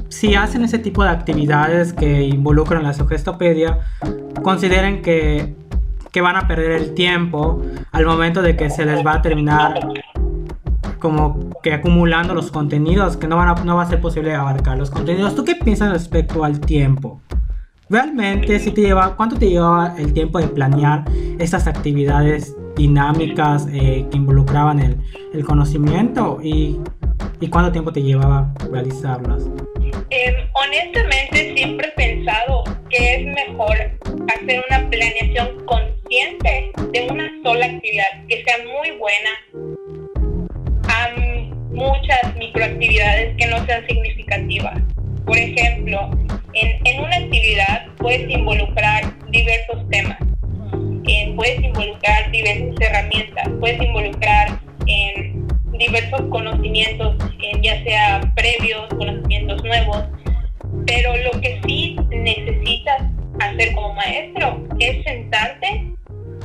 si 0.08 0.34
hacen 0.34 0.64
ese 0.64 0.78
tipo 0.78 1.02
de 1.02 1.10
actividades 1.10 1.92
que 1.92 2.22
involucran 2.22 2.82
la 2.82 2.94
sugestopedia, 2.94 3.78
consideren 4.42 5.02
que, 5.02 5.54
que 6.12 6.20
van 6.20 6.36
a 6.36 6.46
perder 6.46 6.72
el 6.72 6.94
tiempo 6.94 7.62
al 7.92 8.06
momento 8.06 8.42
de 8.42 8.56
que 8.56 8.70
se 8.70 8.84
les 8.84 9.04
va 9.04 9.14
a 9.14 9.22
terminar 9.22 9.74
como 10.98 11.50
que 11.62 11.72
acumulando 11.72 12.32
los 12.34 12.50
contenidos, 12.50 13.16
que 13.16 13.28
no, 13.28 13.36
van 13.36 13.48
a, 13.48 13.64
no 13.64 13.76
va 13.76 13.82
a 13.82 13.86
ser 13.86 14.00
posible 14.00 14.34
abarcar 14.34 14.78
los 14.78 14.90
contenidos. 14.90 15.34
¿Tú 15.34 15.44
qué 15.44 15.54
piensas 15.54 15.92
respecto 15.92 16.44
al 16.44 16.60
tiempo? 16.60 17.20
Realmente, 17.90 18.58
si 18.58 18.70
te 18.70 18.80
lleva, 18.80 19.14
¿cuánto 19.14 19.36
te 19.36 19.50
lleva 19.50 19.94
el 19.98 20.14
tiempo 20.14 20.38
de 20.38 20.48
planear 20.48 21.04
estas 21.38 21.66
actividades 21.66 22.56
dinámicas 22.76 23.66
eh, 23.72 24.06
que 24.10 24.16
involucraban 24.16 24.80
el, 24.80 24.96
el 25.32 25.44
conocimiento 25.44 26.38
y, 26.42 26.78
y, 27.40 27.48
cuánto 27.48 27.72
tiempo 27.72 27.92
te 27.92 28.02
llevaba 28.02 28.52
realizarlas? 28.70 29.44
Em, 30.10 30.34
honestamente, 30.54 31.54
siempre 31.56 31.88
he 31.88 31.92
pensado 31.92 32.64
que 32.90 33.14
es 33.14 33.26
mejor 33.26 33.76
hacer 34.34 34.64
una 34.68 34.90
planeación 34.90 35.64
consciente 35.66 36.72
de 36.92 37.08
una 37.10 37.30
sola 37.42 37.66
actividad 37.66 38.26
que 38.28 38.42
sea 38.44 38.56
muy 38.58 38.98
buena 38.98 39.30
muchas 41.74 42.36
microactividades 42.36 43.36
que 43.36 43.46
no 43.46 43.64
sean 43.66 43.86
significativas. 43.86 44.80
Por 45.26 45.36
ejemplo, 45.36 46.10
en, 46.54 47.00
una 47.00 47.16
actividad 47.16 47.86
puedes 47.98 48.30
involucrar 48.30 49.02
diversos 49.30 49.88
temas, 49.90 50.18
puedes 51.37 51.62
involucrar 51.62 52.30
diversas 52.30 52.80
herramientas, 52.80 53.49
puedes 53.61 53.80
involucrar 53.82 54.61
en 54.87 55.46
diversos 55.73 56.23
conocimientos, 56.30 57.16
ya 57.62 57.82
sea 57.84 58.32
previos, 58.34 58.88
conocimientos 58.90 59.62
nuevos, 59.64 60.04
pero 60.87 61.16
lo 61.16 61.40
que 61.40 61.61
sí 61.66 61.96
necesitas 62.11 63.02
hacer 63.40 63.73
como 63.75 63.94
maestro 63.94 64.66
es 64.78 65.02
sentarte 65.04 65.92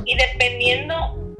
y 0.04 0.14
dependiendo 0.16 1.34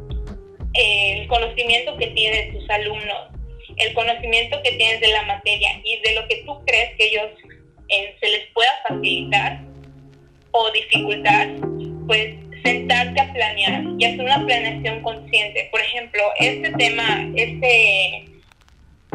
el 0.75 1.27
conocimiento 1.27 1.97
que 1.97 2.09
tienen 2.09 2.55
tus 2.55 2.71
alumnos, 2.71 3.29
el 3.77 3.93
conocimiento 3.95 4.59
que 4.63 4.73
tienes 4.73 5.01
de 5.01 5.09
la 5.09 5.23
materia 5.25 5.71
y 5.85 6.01
de 6.07 6.15
lo 6.15 6.29
que 6.29 6.43
tú 6.47 6.61
crees 6.67 6.97
que 6.97 7.07
ellos 7.07 7.31
eh, 7.89 8.15
se 8.21 8.29
les 8.29 8.47
pueda 8.55 8.71
facilitar 8.89 9.61
o 10.53 10.71
dificultar, 10.73 11.57
pues 12.07 12.35
sentarte 12.63 13.21
a 13.21 13.33
planear 13.33 13.85
y 13.99 14.05
hacer 14.05 14.21
una 14.21 14.45
planeación 14.45 15.03
consciente. 15.03 15.69
Por 15.71 15.81
ejemplo, 15.81 16.23
este 16.39 16.71
tema, 16.73 17.29
este 17.35 18.25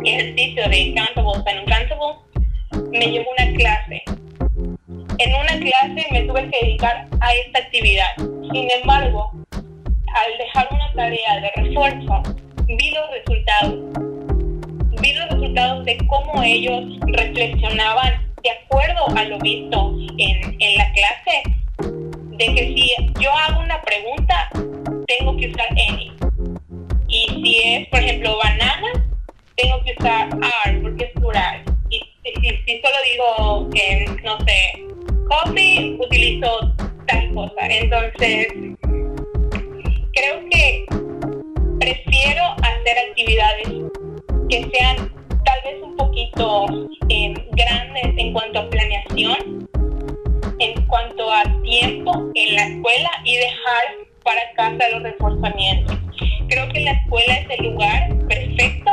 ejercicio 0.04 0.70
de 0.70 0.94
countable 0.96 1.52
and 1.52 1.60
uncountable, 1.60 2.90
me 2.92 3.12
llevó 3.12 3.26
una 3.38 3.58
clase. 3.58 4.04
En 5.18 5.34
una 5.34 5.60
clase 5.60 6.08
me 6.12 6.22
tuve 6.24 6.50
que 6.50 6.66
dedicar 6.66 7.08
a 7.20 7.34
esta 7.34 7.60
actividad. 7.60 8.16
Sin 8.18 8.70
embargo, 8.82 9.32
al 9.52 10.38
dejar 10.38 10.68
una 10.72 10.92
tarea 10.94 11.42
de 11.42 11.64
refuerzo, 11.64 12.24
vi 12.68 12.92
los 12.92 13.10
resultados. 13.12 13.76
Vi 15.02 15.14
los 15.14 15.30
resultados 15.30 15.86
de 15.86 15.98
cómo 16.08 16.44
ellos 16.44 16.84
reflexionaban 17.08 18.26
de 18.44 18.50
acuerdo 18.52 19.08
a 19.16 19.24
lo 19.24 19.40
visto 19.40 19.96
en, 20.18 20.56
en 20.60 20.78
la 20.78 20.92
clase, 20.94 21.44
de 22.38 22.46
que 22.54 22.74
si 22.76 22.92
yo 23.22 23.32
hago 23.32 23.62
una 23.62 23.82
pregunta, 23.82 24.50
tengo 25.08 25.38
que 25.38 25.50
usar 25.50 25.68
any. 25.72 26.12
Y 27.08 27.28
si 27.44 27.62
es, 27.64 27.88
por 27.90 28.00
ejemplo, 28.00 28.38
banana, 28.38 29.06
tengo 29.56 29.82
que 29.84 29.96
usar 29.98 30.30
are 30.66 30.80
porque 30.82 31.06
es 31.06 31.12
plural. 31.12 31.64
Y 31.90 32.00
si, 32.24 32.82
solo 32.82 32.98
digo, 33.10 33.70
no 34.24 34.38
sé, 34.46 34.84
coffee, 35.30 35.98
utilizo 36.00 36.74
tal 37.08 37.34
cosa. 37.34 37.68
Entonces, 37.70 38.48
creo 40.14 40.50
que 40.52 40.86
prefiero 41.80 42.44
hacer 42.64 42.98
actividades 43.10 43.68
que 44.50 44.70
sean 44.74 44.98
tal 45.46 45.60
vez 45.64 45.82
un 45.82 45.96
poquito 45.96 46.66
eh, 47.10 47.34
grandes 47.52 48.18
en 48.18 48.34
cuanto 48.34 48.60
a 48.60 48.70
planeación, 48.70 49.70
en 50.60 50.86
cuanto 50.88 51.32
a 51.32 51.44
tiempo 51.64 52.32
en 52.36 52.56
la 52.56 52.68
escuela 52.68 53.10
y 53.24 53.36
dejar 53.36 53.84
para 54.24 54.42
casa 54.56 54.90
los 54.92 55.04
reforzamientos. 55.04 55.98
Creo 56.50 56.70
que 56.70 56.82
la 56.82 56.92
escuela 56.92 57.34
es 57.36 57.60
el 57.60 57.66
lugar 57.66 58.18
perfecto 58.28 58.92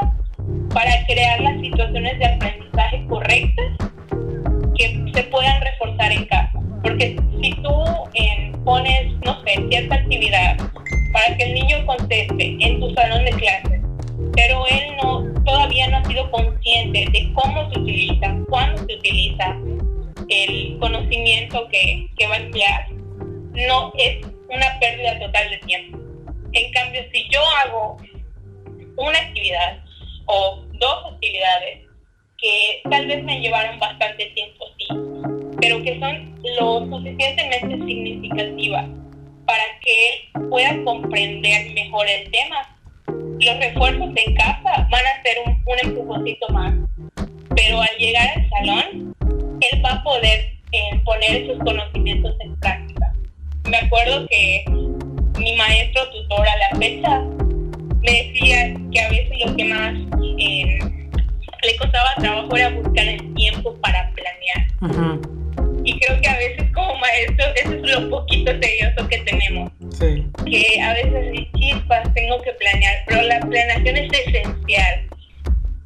para 0.75 1.07
crear 1.07 1.41
las 1.41 1.61
situaciones 1.61 2.19
de 2.19 2.27
aprendizaje 2.27 3.07
correctas 3.09 3.67
que 4.77 5.05
se 5.15 5.23
puedan 5.25 5.61
reforzar 5.61 6.13
en 6.13 6.25
casa. 6.27 6.53
Porque 6.83 7.17
si 7.43 7.51
tú 7.63 7.85
eh, 8.15 8.53
pones, 8.65 9.13
no 9.25 9.43
sé, 9.45 9.65
cierta 9.69 9.95
actividad 9.95 10.57
para 11.13 11.37
que 11.37 11.45
el 11.45 11.55
niño 11.55 11.87
conteste 11.87 12.57
en 12.59 12.81
tu 12.81 12.93
salón 12.95 13.25
de 13.25 13.31
clases, 13.33 13.81
pero 14.35 14.65
él 14.69 14.97
no 15.03 15.33
todavía 15.45 15.89
no 15.89 15.99
ha 15.99 16.05
sido 16.05 16.31
consciente 16.31 17.07
de 17.13 17.33
cómo 17.35 17.71
se 17.73 17.81
utiliza, 17.81 18.37
cuándo 18.49 18.83
se 18.87 18.97
utiliza 18.97 19.57
el 20.29 20.79
conocimiento 20.79 21.69
que, 21.69 22.09
que 22.17 22.27
va 22.27 22.35
a 22.35 22.39
emplear, 22.39 22.91
no 23.53 23.93
es 23.99 24.25
una 24.49 24.79
pérdida 24.81 25.19
total 25.19 25.51
de 25.51 25.59
tiempo. 25.59 25.99
En 26.53 26.73
cambio, 26.73 27.03
si 27.13 27.29
yo 27.31 27.41
hago 27.65 27.97
una 28.97 29.19
actividad 29.19 29.83
o 30.27 30.63
dos 30.79 31.13
actividades 31.13 31.81
que 32.39 32.83
tal 32.91 33.07
vez 33.07 33.23
me 33.25 33.41
llevaron 33.41 33.79
bastante 33.79 34.27
tiempo, 34.27 34.65
sí, 34.79 34.87
pero 35.61 35.83
que 35.83 35.99
son 35.99 36.35
lo 36.59 36.81
suficientemente 36.91 37.87
significativas 37.87 38.87
para 39.47 39.63
que 39.81 40.09
él 40.09 40.49
pueda 40.49 40.85
comprender 40.85 41.73
mejor 41.73 42.07
el 42.09 42.31
tema. 42.31 42.77
Los 43.41 43.59
refuerzos 43.59 44.11
en 44.15 44.35
casa 44.35 44.89
van 44.91 45.07
a 45.07 45.23
ser 45.23 45.37
un, 45.47 45.53
un 45.53 45.91
empujoncito 45.91 46.49
más, 46.51 46.75
pero 47.55 47.81
al 47.81 47.97
llegar 47.99 48.29
al 48.29 48.51
salón, 48.51 49.12
él 49.71 49.85
va 49.85 49.93
a 49.93 50.03
poder 50.03 50.53
eh, 50.73 51.01
poner 51.05 51.43
esos 51.43 51.59
conocimientos 51.59 52.35
en 52.41 52.57
práctica. 52.57 53.13
Me 53.69 53.77
acuerdo 53.77 54.27
que 54.29 54.65
mi 55.39 55.57
maestro 55.57 56.09
tutor 56.11 56.47
a 56.47 56.57
la 56.57 56.79
fecha 56.79 57.21
me 58.01 58.13
decía 58.13 58.75
que 58.91 59.01
a 59.01 59.09
veces 59.11 59.33
lo 59.47 59.57
que 59.57 59.65
más 59.65 59.95
eh, 60.39 60.79
le 61.63 61.77
costaba 61.77 62.15
trabajo 62.19 62.57
era 62.57 62.71
buscar 62.71 63.07
el 63.07 63.35
tiempo 63.35 63.75
para 63.81 64.11
planear. 64.13 65.21
Y 65.85 65.99
creo 65.99 66.21
que 66.21 66.29
a 66.29 66.37
veces 66.37 66.71
como 66.73 66.95
maestros 66.97 67.49
eso 67.57 67.73
es 67.73 67.91
lo 67.91 68.11
poquito 68.11 68.59
tedioso 68.59 69.09
que 69.09 69.19
tenemos. 69.19 69.71
Que 70.45 70.81
a 70.81 70.93
veces 70.95 71.47
chispas, 71.57 72.15
tengo 72.15 72.41
que 72.43 72.53
planear, 72.53 73.05
pero 73.07 73.23
la 73.23 73.41
planeación 73.41 73.97
es 73.97 74.13
esencial. 74.13 75.09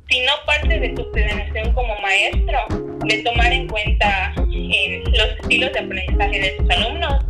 Si 0.09 0.21
no 0.21 0.33
parte 0.47 0.79
de 0.79 0.91
tu 0.91 1.11
planeación 1.11 1.73
como 1.73 1.93
maestro, 2.01 2.59
de 3.05 3.23
tomar 3.25 3.53
en 3.53 3.67
cuenta 3.67 4.33
eh, 4.53 5.03
los 5.05 5.29
estilos 5.41 5.73
de 5.73 5.79
aprendizaje 5.81 6.41
de 6.41 6.51
tus 6.51 6.71
alumnos 6.71 7.25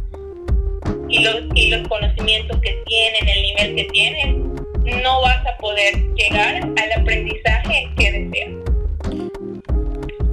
y 1.09 1.25
los, 1.25 1.37
y 1.54 1.71
los 1.71 1.88
conocimientos 1.88 2.61
que 2.61 2.83
tienen, 2.85 3.28
el 3.28 3.42
nivel 3.42 3.76
que 3.76 3.85
tienen, 3.92 4.54
no 5.02 5.23
vas 5.23 5.47
a 5.47 5.56
poder 5.56 5.95
llegar 6.14 6.56
al 6.56 7.01
aprendizaje 7.01 7.90
que 7.96 8.12
deseas. 8.12 8.51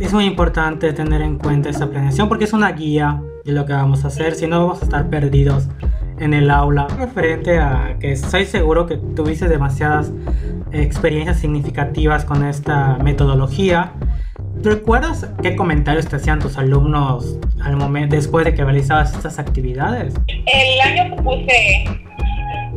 Es 0.02 0.12
muy 0.12 0.26
importante 0.26 0.92
tener 0.92 1.22
en 1.22 1.38
cuenta 1.38 1.70
esa 1.70 1.90
planeación 1.90 2.28
porque 2.28 2.44
es 2.44 2.52
una 2.52 2.74
guía 2.74 3.22
de 3.46 3.54
lo 3.54 3.66
que 3.66 3.72
vamos 3.72 4.04
a 4.04 4.08
hacer, 4.08 4.36
si 4.36 4.48
no 4.48 4.60
vamos 4.60 4.82
a 4.82 4.86
estar 4.86 5.10
perdidos 5.10 5.70
en 6.20 6.34
el 6.34 6.50
aula. 6.50 6.88
Referente 6.98 7.58
a 7.58 7.98
que 8.00 8.12
estoy 8.12 8.46
seguro 8.46 8.86
que 8.88 8.98
tuviste 8.98 9.48
demasiadas 9.48 10.12
experiencias 10.72 11.40
significativas 11.40 12.26
con 12.26 12.46
esta 12.46 12.98
metodología. 12.98 13.94
¿Recuerdas 14.62 15.30
qué 15.42 15.56
comentarios 15.56 16.08
te 16.08 16.16
hacían 16.16 16.40
tus 16.40 16.58
alumnos 16.58 17.38
al 17.62 17.76
momento 17.76 18.16
después 18.16 18.46
de 18.46 18.54
que 18.54 18.64
realizabas 18.64 19.14
estas 19.14 19.40
actividades? 19.40 20.14
El 20.28 20.82
año 20.82 21.16
que 21.16 21.22
puse 21.22 21.86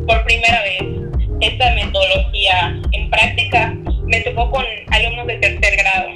por 0.06 0.24
primera 0.24 0.62
vez 0.62 1.06
esta 1.40 1.74
metodología 1.74 2.80
en 2.92 3.10
práctica, 3.10 3.74
me 4.06 4.20
tocó 4.20 4.50
con 4.50 4.64
alumnos 4.90 5.26
de 5.26 5.36
tercer 5.36 5.76
grado. 5.76 6.08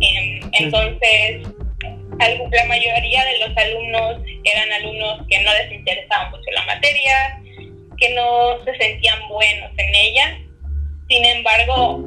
Em, 0.00 0.40
entonces, 0.52 1.48
la 2.18 2.64
mayoría 2.66 3.24
de 3.24 3.38
los 3.46 3.56
alumnos 3.56 4.29
eran 4.44 4.72
alumnos 4.72 5.26
que 5.28 5.40
no 5.42 5.52
les 5.52 5.72
interesaba 5.72 6.30
mucho 6.30 6.50
la 6.54 6.64
materia, 6.66 7.40
que 7.98 8.14
no 8.14 8.64
se 8.64 8.76
sentían 8.76 9.28
buenos 9.28 9.70
en 9.76 9.94
ella. 9.94 10.38
Sin 11.08 11.24
embargo, 11.24 12.04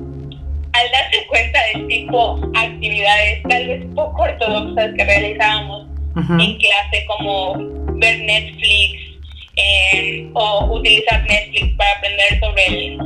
al 0.73 0.91
darse 0.91 1.25
cuenta 1.27 1.59
del 1.73 1.87
tipo 1.87 2.37
de 2.37 2.59
actividades 2.59 3.43
tal 3.43 3.67
vez 3.67 3.85
poco 3.95 4.23
ortodoxas 4.23 4.91
que 4.97 5.05
realizábamos 5.05 5.87
en 6.15 6.57
clase, 6.57 7.05
como 7.07 7.55
ver 7.95 8.19
Netflix, 8.19 9.13
eh, 9.55 10.29
o 10.33 10.65
utilizar 10.75 11.23
Netflix 11.23 11.75
para 11.75 11.91
aprender 11.91 12.39
sobre 12.39 12.65
el, 12.67 12.97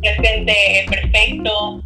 presente 0.00 0.86
perfecto, 0.88 1.82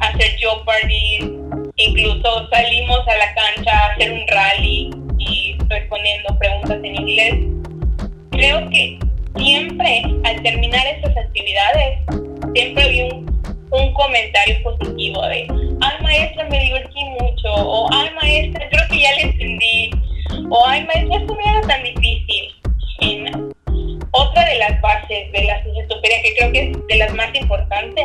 hacer 0.00 0.36
Jeopardy, 0.38 1.38
incluso 1.76 2.48
salimos 2.50 3.00
a 3.08 3.16
la 3.16 3.34
cancha 3.34 3.70
a 3.72 3.92
hacer 3.92 4.12
un 4.12 4.26
rally 4.28 4.90
y 5.20 5.56
respondiendo 5.68 6.36
preguntas 6.38 6.78
en 6.82 6.96
inglés. 6.96 7.34
Creo 8.30 8.68
que 8.70 8.98
siempre 9.36 10.02
al 10.24 10.42
terminar 10.42 10.86
estas 10.86 11.16
actividades, 11.16 11.98
siempre 12.54 12.88
vi 12.88 13.00
un, 13.02 13.42
un 13.70 13.94
comentario 13.94 14.56
positivo 14.62 15.22
de, 15.22 15.46
ay 15.80 16.02
maestra, 16.02 16.48
me 16.48 16.60
divertí 16.60 17.04
mucho, 17.20 17.48
o 17.54 17.88
ay 17.92 18.10
maestra, 18.20 18.68
creo 18.70 18.88
que 18.90 19.00
ya 19.00 19.12
le 19.16 19.22
entendí, 19.22 19.90
o 20.50 20.66
ay 20.66 20.84
maestra, 20.84 21.16
esto 21.18 21.34
no 21.34 21.40
era 21.40 21.60
tan 21.66 21.82
difícil. 21.82 22.54
En 23.02 23.50
otra 24.12 24.44
de 24.44 24.58
las 24.58 24.80
bases 24.80 25.32
de 25.32 25.44
la 25.44 25.62
sujetupedia, 25.62 26.22
que 26.22 26.34
creo 26.36 26.52
que 26.52 26.70
es 26.70 26.86
de 26.88 26.96
las 26.96 27.14
más 27.14 27.34
importantes, 27.34 28.04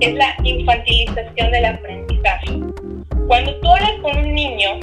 es 0.00 0.14
la 0.14 0.34
infantilización 0.42 1.50
del 1.52 1.64
aprendizaje. 1.64 2.60
Cuando 3.28 3.54
tú 3.60 3.68
hablas 3.68 3.92
con 4.02 4.16
un 4.16 4.34
niño, 4.34 4.78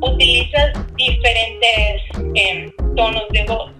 utilizas 0.00 0.72
diferentes 0.96 2.02
em, 2.34 2.70
tonos 2.96 3.28
de 3.30 3.44
voz. 3.44 3.72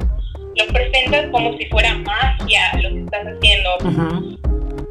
Lo 0.56 0.66
presentas 0.72 1.26
como 1.30 1.56
si 1.56 1.66
fuera 1.66 1.94
magia 1.98 2.72
lo 2.82 2.90
que 2.90 3.00
estás 3.00 3.26
haciendo. 3.26 3.70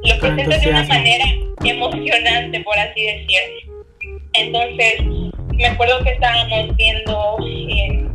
Lo 0.04 0.20
presentas 0.20 0.62
de 0.62 0.70
una 0.70 0.84
manera 0.84 1.26
emocionante, 1.64 2.60
por 2.62 2.78
así 2.80 3.04
decirlo. 3.04 3.78
Entonces, 4.34 4.94
me 5.54 5.66
acuerdo 5.66 6.04
que 6.04 6.12
estábamos 6.12 6.76
viendo 6.78 7.38
eh, 7.46 8.06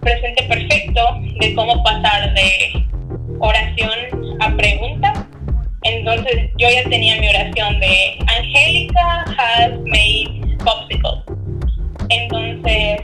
presente 0.00 0.42
perfecto 0.44 1.02
de 1.40 1.54
cómo 1.54 1.82
pasar 1.82 2.32
de 2.34 2.86
oración 3.40 4.38
a 4.40 4.56
pregunta. 4.56 5.28
Entonces 5.82 6.50
yo 6.58 6.68
ya 6.68 6.88
tenía 6.88 7.20
mi 7.20 7.28
oración 7.28 7.78
de 7.80 8.18
Angélica 8.26 9.24
has 9.38 9.72
made 9.84 10.58
popsicles. 10.64 11.35
Entonces 12.08 13.00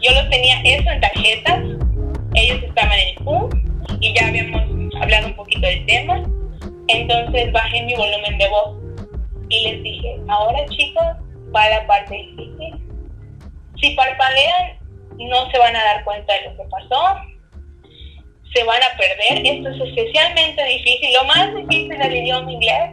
yo 0.00 0.12
lo 0.14 0.28
tenía 0.30 0.60
eso 0.64 0.90
en 0.90 1.00
tarjetas, 1.00 1.60
ellos 2.34 2.62
estaban 2.62 2.98
en 2.98 3.08
el 3.08 3.24
Zoom 3.24 3.50
y 4.00 4.14
ya 4.14 4.28
habíamos 4.28 4.62
hablado 5.00 5.26
un 5.28 5.34
poquito 5.34 5.66
del 5.66 5.86
tema. 5.86 6.22
Entonces 6.88 7.52
bajé 7.52 7.82
mi 7.82 7.94
volumen 7.94 8.38
de 8.38 8.48
voz 8.48 8.76
y 9.48 9.68
les 9.68 9.82
dije, 9.82 10.16
ahora 10.28 10.64
chicos, 10.66 11.04
va 11.54 11.68
la 11.68 11.86
parte 11.86 12.14
difícil. 12.14 12.74
Si 13.80 13.90
parpadean, 13.90 14.78
no 15.18 15.50
se 15.50 15.58
van 15.58 15.76
a 15.76 15.84
dar 15.84 16.04
cuenta 16.04 16.32
de 16.34 16.50
lo 16.50 16.56
que 16.56 16.62
pasó, 16.70 17.16
se 18.54 18.64
van 18.64 18.80
a 18.82 18.96
perder. 18.96 19.46
Esto 19.46 19.68
es 19.70 19.88
especialmente 19.88 20.64
difícil, 20.64 21.10
lo 21.14 21.24
más 21.24 21.54
difícil 21.54 21.98
del 21.98 22.16
idioma 22.16 22.52
inglés. 22.52 22.90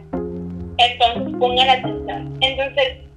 Entonces 0.78 1.34
pongan 1.38 1.68
atención. 1.68 2.38
Entonces, 2.40 3.07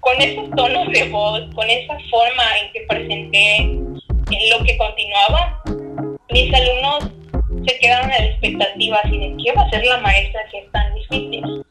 con 0.00 0.20
esos 0.20 0.50
tonos 0.50 0.88
de 0.92 1.08
voz, 1.08 1.42
con 1.54 1.68
esa 1.68 1.96
forma 2.10 2.44
en 2.62 2.72
que 2.72 2.80
presenté 2.88 3.56
en 3.56 4.50
lo 4.50 4.64
que 4.64 4.76
continuaba, 4.76 5.62
mis 6.30 6.52
alumnos 6.52 7.10
se 7.66 7.78
quedaron 7.78 8.10
a 8.10 8.18
la 8.18 8.24
expectativa 8.26 9.00
así 9.02 9.18
de 9.18 9.36
qué 9.42 9.52
va 9.52 9.62
a 9.62 9.70
ser 9.70 9.84
la 9.84 9.98
maestra 9.98 10.40
que 10.50 10.58
es 10.58 10.72
tan 10.72 10.94
difícil. 10.94 11.64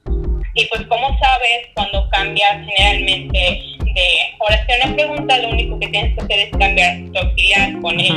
Y 0.55 0.65
pues 0.65 0.81
como 0.87 1.17
sabes, 1.19 1.67
cuando 1.75 2.09
cambias 2.09 2.65
generalmente 2.65 3.37
de 3.37 4.07
oración 4.39 4.91
a 4.91 4.95
pregunta, 4.95 5.37
lo 5.37 5.49
único 5.49 5.79
que 5.79 5.87
tienes 5.87 6.15
que 6.15 6.23
hacer 6.23 6.39
es 6.39 6.51
cambiar 6.57 6.97
tu 7.13 7.19
auxiliar 7.19 7.81
con 7.81 7.99
el, 7.99 8.13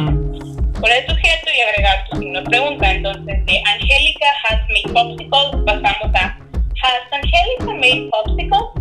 con 0.81 0.91
el 0.91 1.07
sujeto 1.07 1.51
y 1.55 1.61
agregar 1.61 2.09
tu 2.09 2.19
signo 2.19 2.43
pregunta. 2.45 2.93
Entonces, 2.93 3.45
de 3.45 3.63
Angélica 3.67 4.27
has 4.49 4.61
made 4.69 4.93
popsicles, 4.95 5.65
pasamos 5.67 6.15
a 6.15 6.39
Has 6.83 7.13
Angélica 7.13 7.75
made 7.75 8.09
popsicles? 8.11 8.81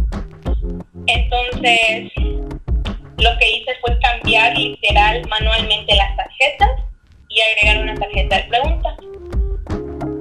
Entonces, 1.14 2.12
lo 3.18 3.38
que 3.38 3.50
hice 3.50 3.72
fue 3.82 3.98
cambiar 4.00 4.56
literal 4.58 5.28
manualmente 5.28 5.96
las 5.96 6.16
tarjetas 6.16 6.70
y 7.30 7.42
agregar 7.42 7.84
una 7.84 7.96
tarjeta 7.96 8.38
de 8.38 8.44
preguntas. 8.44 8.94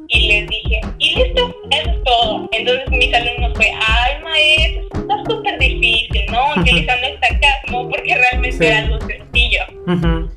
Y 0.08 0.28
les 0.28 0.48
dije, 0.48 0.80
y 0.98 1.14
listo, 1.14 1.54
eso 1.70 1.90
es 1.90 2.04
todo. 2.04 2.48
Entonces 2.52 2.90
mis 2.90 3.14
alumnos 3.14 3.52
fue, 3.54 3.70
ay 3.86 4.22
maestro, 4.22 5.00
está 5.00 5.22
súper 5.28 5.58
difícil, 5.58 6.24
¿no? 6.30 6.60
Utilizando 6.60 7.06
el 7.06 7.20
sarcasmo 7.20 7.88
porque 7.90 8.14
realmente 8.14 8.66
era 8.66 8.78
algo 8.78 8.98
sencillo. 9.02 9.64
Pero 9.86 10.27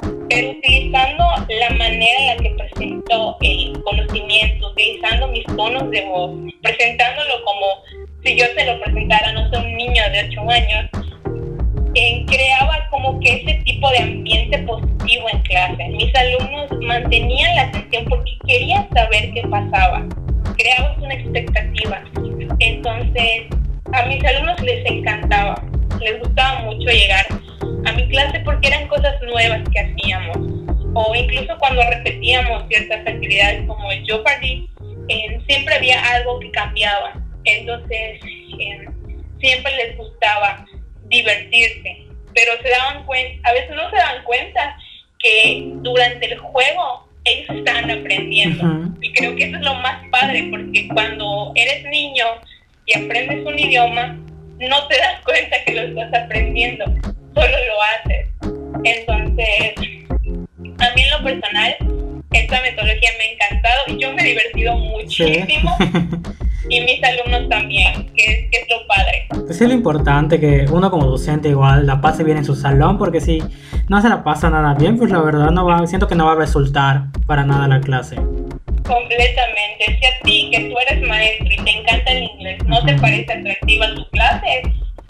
importante 70.22 70.40
que 70.40 70.72
uno 70.72 70.92
como 70.92 71.06
docente 71.06 71.50
igual 71.50 71.88
la 71.88 72.00
pase 72.02 72.24
bien 72.24 72.38
en 72.38 72.46
su 72.46 72.56
salón, 72.56 72.98
porque 72.98 73.22
si 73.22 73.42
no 73.88 74.02
se 74.02 74.10
la 74.10 74.24
pasa 74.24 74.50
nada 74.50 74.74
bien, 74.76 74.98
pues 74.98 75.12
la 75.12 75.20
verdad 75.20 75.52
no 75.52 75.66
va, 75.66 75.86
siento 75.88 76.08
que 76.08 76.16
no 76.16 76.26
va 76.26 76.34
a 76.34 76.36
resultar 76.36 77.06
para 77.26 77.44
nada 77.44 77.68
la 77.68 77.82
clase. 77.82 78.16
Completamente. 78.16 79.98
Si 80.00 80.06
a 80.06 80.24
ti, 80.24 80.50
que 80.52 80.70
tú 80.70 80.76
eres 80.88 81.08
maestro 81.08 81.48
y 81.50 81.64
te 81.64 81.72
encanta 81.72 82.12
el 82.12 82.24
inglés, 82.24 82.64
no 82.66 82.84
te 82.86 82.94
parece 82.96 83.34
atractiva 83.34 83.96
tu 83.96 84.10
clase, 84.10 84.62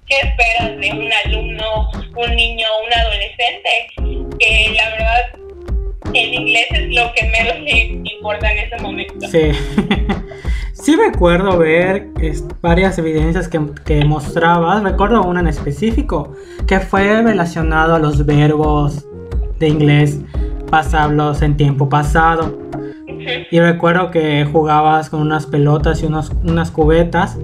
¿qué 0.08 0.16
esperas 0.16 0.80
de 0.80 0.92
un 0.92 1.10
alumno, 1.26 1.90
un 2.16 2.36
niño, 2.36 2.66
un 2.86 3.00
adolescente? 3.00 3.70
Que 4.40 4.74
la 4.76 4.90
verdad, 4.92 6.14
el 6.14 6.34
inglés 6.34 6.68
es 6.72 6.96
lo 6.96 7.12
que 7.14 7.24
menos 7.26 7.60
le 7.60 8.12
importa 8.14 8.52
en 8.52 8.60
ese 8.60 8.78
momento. 8.78 9.28
Sí. 9.28 9.52
Sí 10.82 10.96
recuerdo 10.96 11.60
ver 11.60 12.08
varias 12.60 12.98
evidencias 12.98 13.48
que, 13.48 13.62
que, 13.86 14.04
mostrabas, 14.04 14.82
recuerdo 14.82 15.22
una 15.22 15.40
en 15.40 15.48
específico, 15.48 16.34
que 16.66 16.80
fue 16.80 17.22
relacionado 17.22 17.94
a 17.94 18.00
los 18.00 18.26
verbos 18.26 19.06
de 19.60 19.68
inglés 19.68 20.20
pasables 20.72 21.44
en 21.44 21.56
tiempo 21.56 21.88
pasado. 21.88 22.58
Y 23.52 23.60
recuerdo 23.60 24.10
que 24.10 24.44
jugabas 24.52 25.12
con 25.12 25.22
unas 25.22 25.46
pelotas 25.46 26.02
y 26.02 26.08
unos, 26.08 26.32
unas 26.44 26.72
cubetas. 26.72 27.38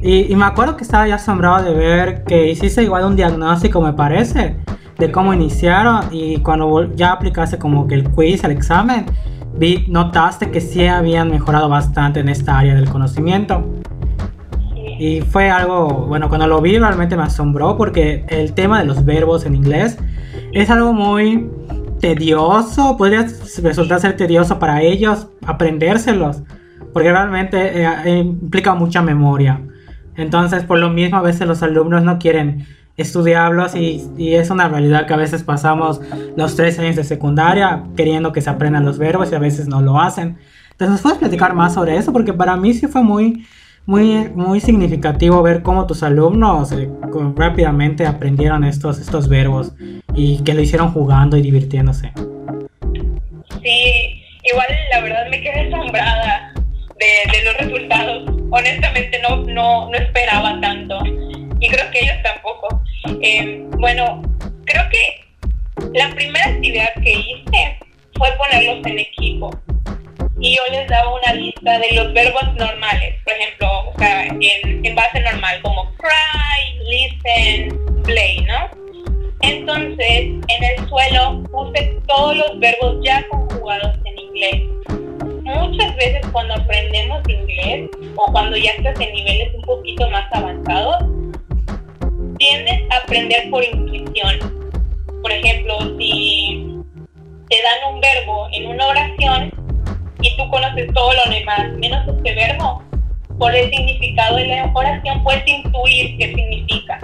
Y, 0.00 0.32
y, 0.32 0.36
me 0.36 0.46
acuerdo 0.46 0.78
que 0.78 0.84
estaba 0.84 1.06
ya 1.06 1.16
asombrado 1.16 1.64
de 1.66 1.74
ver 1.74 2.24
que 2.24 2.50
hiciste 2.50 2.82
igual 2.82 3.04
un 3.04 3.16
diagnóstico, 3.16 3.82
me 3.82 3.92
parece, 3.92 4.56
de 4.96 5.12
cómo 5.12 5.34
iniciaron 5.34 6.06
y 6.10 6.38
cuando 6.38 6.94
ya 6.94 7.12
aplicaste 7.12 7.58
como 7.58 7.86
que 7.86 7.94
el 7.94 8.10
quiz, 8.10 8.42
el 8.42 8.52
examen, 8.52 9.04
vi, 9.58 9.84
notaste 9.88 10.50
que 10.50 10.60
sí 10.60 10.86
habían 10.86 11.30
mejorado 11.30 11.68
bastante 11.68 12.20
en 12.20 12.28
esta 12.28 12.58
área 12.58 12.74
del 12.74 12.88
conocimiento. 12.88 13.64
Y 14.98 15.20
fue 15.20 15.50
algo, 15.50 16.06
bueno, 16.06 16.28
cuando 16.28 16.46
lo 16.46 16.60
vi 16.60 16.78
realmente 16.78 17.16
me 17.16 17.24
asombró 17.24 17.76
porque 17.76 18.24
el 18.28 18.54
tema 18.54 18.78
de 18.78 18.86
los 18.86 19.04
verbos 19.04 19.44
en 19.44 19.54
inglés 19.54 19.98
es 20.52 20.70
algo 20.70 20.92
muy 20.92 21.50
tedioso, 22.00 22.96
podría 22.96 23.26
resultar 23.62 24.00
ser 24.00 24.16
tedioso 24.16 24.58
para 24.58 24.82
ellos 24.82 25.28
aprendérselos, 25.46 26.42
porque 26.92 27.10
realmente 27.10 27.82
eh, 27.82 28.18
implica 28.18 28.74
mucha 28.74 29.02
memoria. 29.02 29.60
Entonces, 30.16 30.64
por 30.64 30.78
lo 30.78 30.88
mismo, 30.88 31.18
a 31.18 31.22
veces 31.22 31.46
los 31.46 31.62
alumnos 31.62 32.02
no 32.02 32.18
quieren 32.18 32.66
estudiarlos 32.96 33.74
y, 33.74 34.02
y, 34.16 34.34
es 34.34 34.50
una 34.50 34.68
realidad 34.68 35.06
que 35.06 35.14
a 35.14 35.18
veces 35.18 35.42
pasamos 35.42 36.00
los 36.36 36.56
tres 36.56 36.78
años 36.78 36.96
de 36.96 37.04
secundaria 37.04 37.82
queriendo 37.96 38.32
que 38.32 38.40
se 38.40 38.50
aprendan 38.50 38.84
los 38.84 38.98
verbos 38.98 39.30
y 39.32 39.34
a 39.34 39.38
veces 39.38 39.68
no 39.68 39.82
lo 39.82 40.00
hacen. 40.00 40.38
Entonces, 40.70 40.92
¿nos 40.92 41.00
puedes 41.00 41.18
platicar 41.18 41.54
más 41.54 41.74
sobre 41.74 41.96
eso? 41.96 42.12
Porque 42.12 42.32
para 42.32 42.56
mí 42.56 42.74
sí 42.74 42.86
fue 42.86 43.02
muy, 43.02 43.46
muy, 43.86 44.28
muy 44.34 44.60
significativo 44.60 45.42
ver 45.42 45.62
cómo 45.62 45.86
tus 45.86 46.02
alumnos 46.02 46.72
eh, 46.72 46.90
rápidamente 47.34 48.06
aprendieron 48.06 48.64
estos, 48.64 48.98
estos 48.98 49.28
verbos 49.28 49.72
y 50.14 50.42
que 50.44 50.54
lo 50.54 50.60
hicieron 50.60 50.92
jugando 50.92 51.36
y 51.36 51.42
divirtiéndose. 51.42 52.12
Sí, 53.62 54.22
igual 54.42 54.66
la 54.92 55.00
verdad 55.00 55.30
me 55.30 55.40
quedé 55.40 55.68
asombrada 55.72 56.52
de, 56.98 57.38
de 57.38 57.44
los 57.44 57.56
resultados. 57.58 58.30
Honestamente 58.50 59.20
no, 59.28 59.44
no, 59.44 59.90
no 59.90 59.96
esperaba 59.96 60.60
tanto 60.60 60.98
y 61.06 61.68
creo 61.68 61.90
que 61.90 62.00
ellos 62.00 62.16
tampoco. 62.22 62.35
Eh, 63.28 63.66
bueno, 63.78 64.22
creo 64.66 64.84
que 64.88 65.90
la 65.94 66.08
primera 66.14 66.46
actividad 66.46 66.94
que 67.02 67.12
hice 67.12 67.76
fue 68.16 68.28
ponerlos 68.36 68.86
en 68.86 69.00
equipo. 69.00 69.50
Y 70.38 70.54
yo 70.54 70.62
les 70.70 70.86
daba 70.86 71.12
una 71.12 71.32
lista 71.32 71.76
de 71.80 71.92
los 71.94 72.12
verbos 72.12 72.54
normales, 72.54 73.16
por 73.24 73.32
ejemplo, 73.32 73.92
sea, 73.98 74.26
en, 74.26 74.94
base 74.94 75.20
normal, 75.22 75.60
como 75.62 75.92
cry, 75.96 76.78
listen, 76.88 78.02
play, 78.04 78.42
¿no? 78.42 78.70
Entonces, 79.40 80.06
en 80.08 80.64
el 80.64 80.88
suelo 80.88 81.42
puse 81.50 81.98
todos 82.06 82.36
los 82.36 82.60
verbos 82.60 82.98
ya 83.02 83.26
conjugados 83.28 83.98
en 84.04 84.18
inglés. 84.20 84.62
Muchas 85.42 85.96
veces 85.96 86.24
cuando 86.30 86.54
aprendemos 86.54 87.28
inglés 87.28 87.90
o 88.14 88.30
cuando 88.30 88.56
ya 88.56 88.70
estás 88.70 89.00
en 89.00 89.12
niveles 89.12 89.52
un 89.52 89.62
poquito 89.62 90.08
más 90.10 90.32
avanzados, 90.32 91.02
tiendes 92.38 92.82
a 92.90 92.96
aprender 92.98 93.50
por 93.50 93.64
intuición. 93.64 94.38
Por 95.22 95.32
ejemplo, 95.32 95.78
si 95.98 96.82
te 97.48 97.56
dan 97.62 97.94
un 97.94 98.00
verbo 98.00 98.48
en 98.52 98.66
una 98.68 98.86
oración 98.86 99.52
y 100.20 100.36
tú 100.36 100.48
conoces 100.50 100.92
todo 100.94 101.10
lo 101.12 101.30
demás, 101.30 101.72
menos 101.78 102.06
este 102.08 102.34
verbo, 102.34 102.82
por 103.38 103.54
el 103.54 103.70
significado 103.70 104.36
de 104.36 104.46
la 104.46 104.70
oración 104.74 105.22
puedes 105.22 105.46
intuir 105.46 106.16
qué 106.18 106.34
significa. 106.34 106.98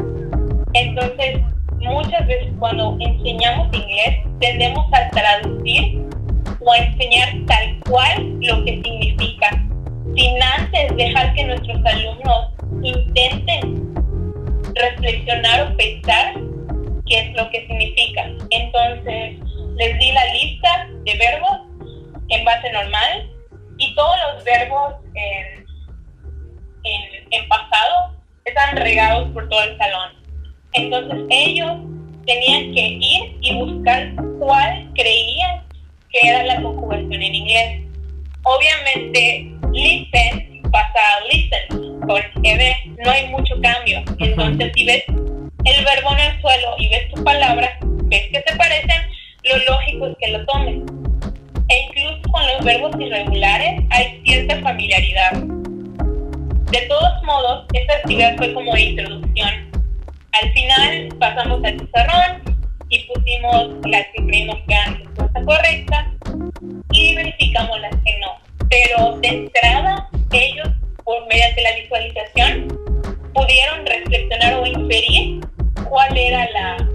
Entonces, 0.72 1.40
muchas 1.80 2.26
veces 2.26 2.48
cuando 2.58 2.96
enseñamos 3.00 3.68
inglés 3.74 4.20
tendemos 4.40 4.86
a 4.92 5.10
traducir 5.10 6.02
o 6.60 6.72
a 6.72 6.78
enseñar 6.78 7.28
tal 7.46 7.78
cual 7.88 8.38
lo 8.40 8.64
que 8.64 8.80
significa, 8.82 9.50
sin 10.16 10.42
antes 10.42 10.96
dejar 10.96 11.34
que 11.34 11.44
nuestros 11.44 11.84
alumnos 11.84 12.48
intenten 12.82 14.01
reflexionar 14.74 15.72
o 15.72 15.76
pensar 15.76 16.34
qué 17.06 17.20
es 17.20 17.32
lo 17.34 17.50
que 17.50 17.66
significa. 17.66 18.30
Entonces, 18.50 19.38
les 19.76 19.98
di 19.98 20.12
la 20.12 20.24
lista 20.32 20.88
de 21.04 21.16
verbos 21.16 21.58
en 22.28 22.44
base 22.44 22.72
normal 22.72 23.30
y 23.78 23.94
todos 23.94 24.16
los 24.34 24.44
verbos 24.44 24.94
en, 25.14 25.66
en, 26.84 27.48
pasado 27.48 28.16
están 28.44 28.76
regados 28.76 29.30
por 29.32 29.48
todo 29.48 29.62
el 29.62 29.76
salón. 29.78 30.10
Entonces, 30.72 31.18
ellos 31.30 31.72
tenían 32.26 32.72
que 32.72 32.98
ir 33.00 33.36
y 33.40 33.54
buscar 33.56 34.12
cuál 34.38 34.90
creían 34.94 35.62
que 36.10 36.28
era 36.28 36.44
la 36.44 36.62
conjugación 36.62 37.22
en 37.22 37.34
inglés. 37.34 37.82
Obviamente, 38.44 39.52
listen 39.72 40.52
pasa 40.72 40.98
a 40.98 41.24
listen 41.30 41.81
con 42.06 42.22
ED, 42.42 42.74
no 43.04 43.10
hay 43.10 43.28
mucho 43.28 43.54
cambio. 43.62 44.02
Entonces, 44.18 44.72
si 44.74 44.84
ves 44.84 45.04
el 45.08 45.84
verbo 45.84 46.12
en 46.12 46.18
el 46.18 46.40
suelo 46.40 46.74
y 46.78 46.88
ves 46.88 47.12
tu 47.12 47.22
palabra, 47.24 47.78
ves 48.04 48.28
que 48.32 48.42
se 48.46 48.56
parecen, 48.56 49.02
lo 49.44 49.56
lógico 49.58 50.06
es 50.08 50.16
que 50.20 50.32
lo 50.32 50.44
tomes. 50.46 50.82
E 51.68 51.80
incluso 51.88 52.22
con 52.30 52.46
los 52.46 52.64
verbos 52.64 52.92
irregulares 52.98 53.80
hay 53.90 54.20
cierta 54.24 54.60
familiaridad. 54.60 55.32
De 55.32 56.80
todos 56.88 57.22
modos, 57.24 57.66
esta 57.74 57.94
actividad 57.94 58.36
fue 58.36 58.52
como 58.54 58.72
de 58.74 58.80
introducción. 58.80 59.70
al 60.40 60.52
final 60.52 61.08
pasamos 61.18 61.62
al 61.64 61.76
pizarrón 61.76 62.42
y 62.88 62.98
pusimos 63.04 63.74
las 63.86 64.06
que 64.14 64.26
creímos 64.26 64.56
que 64.66 64.74
eran 64.74 64.98
respuesta 64.98 65.44
correcta 65.44 66.12
y 66.92 67.14
verificamos 67.14 67.80
las 67.80 67.94
que 68.04 68.18
no. 68.20 68.38
Pero 68.68 69.18
de 69.18 69.28
entrada, 69.28 70.08
ellos, 70.32 70.68
por 71.04 71.26
mediante 71.26 71.62
la 71.62 71.74
visualización, 71.76 72.68
pudieron 73.34 73.86
reflexionar 73.86 74.54
o 74.54 74.66
inferir 74.66 75.40
cuál 75.88 76.16
era 76.16 76.50
la, 76.50 76.91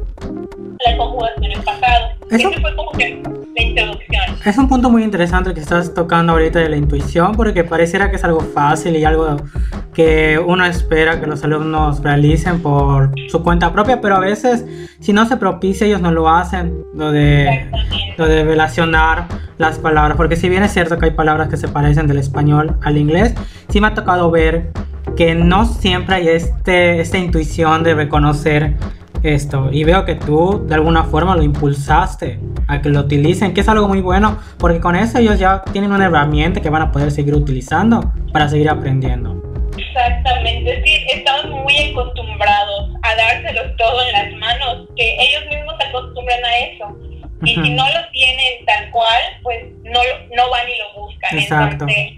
la 0.86 0.98
conjugación 0.98 1.52
en 1.52 1.64
pasado. 1.64 2.08
Eso 2.30 2.52
fue 2.62 2.76
como 2.76 2.92
que 2.92 3.24
la 3.56 3.64
introducción. 3.64 4.24
Es 4.46 4.58
un 4.58 4.68
punto 4.68 4.90
muy 4.90 5.04
interesante 5.04 5.54
que 5.54 5.60
estás 5.60 5.94
tocando 5.94 6.34
ahorita 6.34 6.60
de 6.60 6.70
la 6.70 6.78
intuición, 6.78 7.36
porque 7.36 7.64
pareciera 7.64 8.10
que 8.10 8.18
es 8.18 8.24
algo 8.24 8.42
fácil 8.42 8.96
y 8.96 9.04
algo 9.04 9.38
que 9.94 10.40
uno 10.40 10.66
espera 10.66 11.20
que 11.20 11.28
los 11.28 11.44
alumnos 11.44 12.02
realicen 12.04 12.62
por 12.62 13.12
su 13.30 13.44
cuenta 13.44 13.72
propia, 13.74 14.00
pero 14.02 14.16
a 14.16 14.20
veces 14.20 14.66
si 15.00 15.14
no 15.14 15.26
se 15.26 15.38
propicia 15.38 15.88
ellos 15.88 16.02
no 16.02 16.12
lo 16.12 16.30
hacen, 16.30 16.84
lo 16.94 17.12
de, 17.12 17.70
lo 18.18 18.28
de 18.28 18.44
relacionar 18.44 19.26
las 19.58 19.80
palabras, 19.80 20.18
porque 20.18 20.36
si 20.36 20.50
bien 20.50 20.64
es 20.64 20.74
cierto 20.74 21.00
que 21.00 21.06
hay 21.06 21.12
palabras 21.12 21.48
que 21.50 21.58
se 21.58 21.68
parecen 21.68 22.08
del 22.08 22.18
español 22.18 22.78
al 22.84 22.98
inglés, 22.98 23.34
sí 23.70 23.82
me 23.82 23.88
ha 23.88 23.94
tocado 23.96 24.30
ver 24.30 24.72
que 25.16 25.34
no 25.34 25.66
siempre 25.66 26.16
hay 26.16 26.28
este, 26.30 27.00
esta 27.02 27.18
intuición 27.18 27.84
de 27.84 27.96
reconocer 27.96 28.76
esto. 29.24 29.70
Y 29.72 29.84
veo 29.84 30.06
que 30.06 30.16
tú 30.16 30.66
de 30.68 30.76
alguna 30.76 31.04
forma 31.04 31.36
lo 31.36 31.44
impulsaste 31.44 32.40
a 32.68 32.82
que 32.82 32.90
lo 32.90 33.02
utilicen, 33.02 33.54
que 33.54 33.62
es 33.62 33.70
algo 33.70 33.88
muy 33.88 34.02
bueno, 34.02 34.38
porque 34.58 34.80
con 34.80 34.96
eso 34.96 35.20
ellos 35.20 35.40
ya 35.40 35.64
tienen 35.72 35.92
una 35.92 36.06
herramienta 36.06 36.62
que 36.62 36.70
van 36.70 36.82
a 36.82 36.92
poder 36.92 37.12
seguir 37.12 37.36
utilizando 37.36 38.14
para 38.32 38.50
seguir 38.50 38.70
aprendiendo. 38.70 39.42
Exactamente, 39.78 40.82
sí, 40.84 41.06
estamos 41.14 41.64
muy 41.64 41.92
acostumbrados 41.92 42.96
a 43.04 43.16
dárselos 43.16 43.76
todo 43.78 44.02
en 44.08 44.12
las 44.12 44.40
manos, 44.40 44.88
que 44.96 45.16
ellos 45.20 45.44
mismos 45.50 45.76
se 45.80 45.88
acostumbran 45.88 46.40
a 46.44 46.58
eso. 46.58 46.98
Y 47.44 47.54
si 47.54 47.70
no 47.70 47.84
lo 47.86 48.10
tienen 48.12 48.66
tal 48.66 48.90
cual, 48.90 49.22
pues 49.44 49.66
no, 49.84 50.00
no 50.36 50.50
van 50.50 50.68
y 50.68 50.78
lo 50.80 51.02
buscan. 51.02 51.38
Exacto. 51.38 51.86
Entonces, 51.88 52.17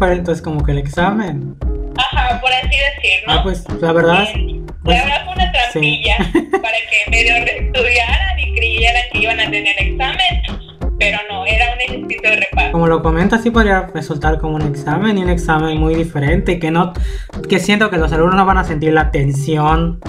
fue 0.00 0.14
entonces 0.14 0.40
como 0.40 0.64
que 0.64 0.72
el 0.72 0.78
examen. 0.78 1.54
Ajá, 1.94 2.40
por 2.40 2.50
así 2.50 2.68
decir, 2.68 3.20
¿no? 3.26 3.34
Ah, 3.34 3.42
pues 3.42 3.64
la 3.82 3.92
verdad. 3.92 4.28
Pues, 4.82 4.96
la 4.96 5.04
verdad 5.04 5.24
fue 5.26 5.34
una 5.34 5.52
trampilla 5.52 6.16
para 6.62 6.78
que 6.88 7.10
medio 7.10 7.36
estudiaran 7.36 8.38
y 8.38 8.54
creyeran 8.54 9.02
que 9.12 9.18
iban 9.18 9.40
a 9.40 9.50
tener 9.50 9.74
examen, 9.78 10.42
pero 10.98 11.18
no, 11.30 11.44
era 11.44 11.74
un 11.74 11.80
ejercicio 11.82 12.30
de 12.30 12.36
repaso. 12.36 12.72
Como 12.72 12.86
lo 12.86 13.02
comentas, 13.02 13.42
sí 13.42 13.50
podría 13.50 13.90
resultar 13.94 14.38
como 14.38 14.54
un 14.54 14.62
examen 14.62 15.18
y 15.18 15.22
un 15.22 15.28
examen 15.28 15.76
muy 15.76 15.94
diferente, 15.94 16.58
que 16.58 16.70
no, 16.70 16.94
que 17.46 17.58
siento 17.58 17.90
que 17.90 17.98
los 17.98 18.10
alumnos 18.10 18.36
no 18.36 18.46
van 18.46 18.56
a 18.56 18.64
sentir 18.64 18.94
la 18.94 19.10
tensión 19.10 20.00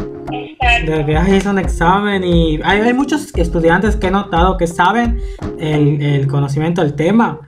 de 0.86 1.06
que 1.06 1.38
es 1.38 1.46
un 1.46 1.60
examen 1.60 2.24
y 2.24 2.60
hay, 2.64 2.94
muchos 2.94 3.36
estudiantes 3.36 3.96
que 3.96 4.08
he 4.08 4.12
notado 4.12 4.58
que 4.58 4.68
saben 4.68 5.20
el, 5.60 6.28
conocimiento 6.28 6.82
del 6.82 6.94
tema, 6.94 7.40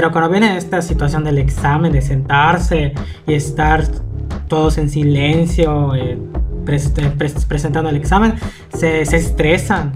pero 0.00 0.12
cuando 0.12 0.30
viene 0.30 0.56
esta 0.56 0.80
situación 0.80 1.24
del 1.24 1.36
examen, 1.36 1.92
de 1.92 2.00
sentarse 2.00 2.94
y 3.26 3.34
estar 3.34 3.84
todos 4.48 4.78
en 4.78 4.88
silencio, 4.88 5.94
eh, 5.94 6.18
presentando 6.64 7.90
el 7.90 7.96
examen, 7.96 8.32
se, 8.72 9.04
se 9.04 9.18
estresan 9.18 9.92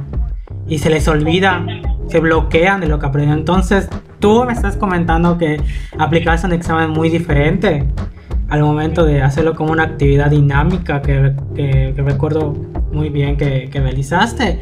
y 0.69 0.77
se 0.77 0.91
les 0.91 1.09
olvida, 1.09 1.65
se 2.09 2.21
bloquean 2.21 2.83
de 2.83 2.87
lo 2.87 2.99
que 2.99 3.07
aprenden. 3.07 3.39
Entonces, 3.39 3.89
tú 4.19 4.45
me 4.45 4.53
estás 4.53 4.77
comentando 4.77 5.39
que 5.39 5.59
aplicaste 5.99 6.49
un 6.49 6.53
examen 6.53 6.91
muy 6.91 7.09
diferente 7.09 7.89
al 8.51 8.61
momento 8.61 9.07
de 9.07 9.23
hacerlo 9.23 9.55
como 9.55 9.73
una 9.73 9.85
actividad 9.85 10.31
dinámica 10.31 11.01
que, 11.01 11.35
que, 11.55 11.95
recuerdo 11.97 12.53
muy 12.93 13.09
bien 13.09 13.39
que, 13.39 13.71
que, 13.73 13.81
realizaste. 13.81 14.61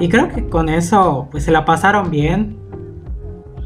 Y 0.00 0.08
creo 0.08 0.28
que 0.30 0.48
con 0.48 0.68
eso 0.68 1.28
pues 1.30 1.44
se 1.44 1.52
la 1.52 1.64
pasaron 1.64 2.10
bien. 2.10 2.59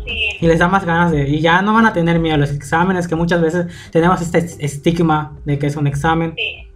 Sí. 0.04 0.36
Y 0.40 0.46
les 0.46 0.58
da 0.58 0.68
más 0.68 0.84
ganas 0.84 1.12
de... 1.12 1.28
Y 1.28 1.40
ya 1.40 1.62
no 1.62 1.74
van 1.74 1.86
a 1.86 1.92
tener 1.92 2.18
miedo 2.18 2.34
a 2.34 2.38
los 2.38 2.50
exámenes, 2.50 3.08
que 3.08 3.14
muchas 3.14 3.40
veces 3.40 3.66
tenemos 3.90 4.20
este 4.20 4.38
estigma 4.64 5.38
de 5.44 5.58
que 5.58 5.66
es 5.66 5.76
un 5.76 5.86
examen. 5.86 6.34
Sí. 6.36 6.68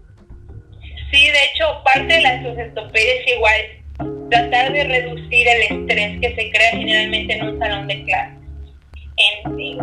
Sí, 1.10 1.26
de 1.26 1.44
hecho, 1.44 1.82
parte 1.84 2.14
de 2.14 2.20
la 2.20 2.42
sugestopedia 2.42 3.14
es 3.14 3.34
igual. 3.34 4.28
Tratar 4.30 4.72
de 4.72 4.84
reducir 4.84 5.48
el 5.48 5.62
estrés 5.62 6.20
que 6.20 6.34
se 6.34 6.50
crea 6.50 6.70
generalmente 6.72 7.34
en 7.34 7.48
un 7.48 7.58
salón 7.58 7.86
de 7.86 8.04
clase 8.04 8.38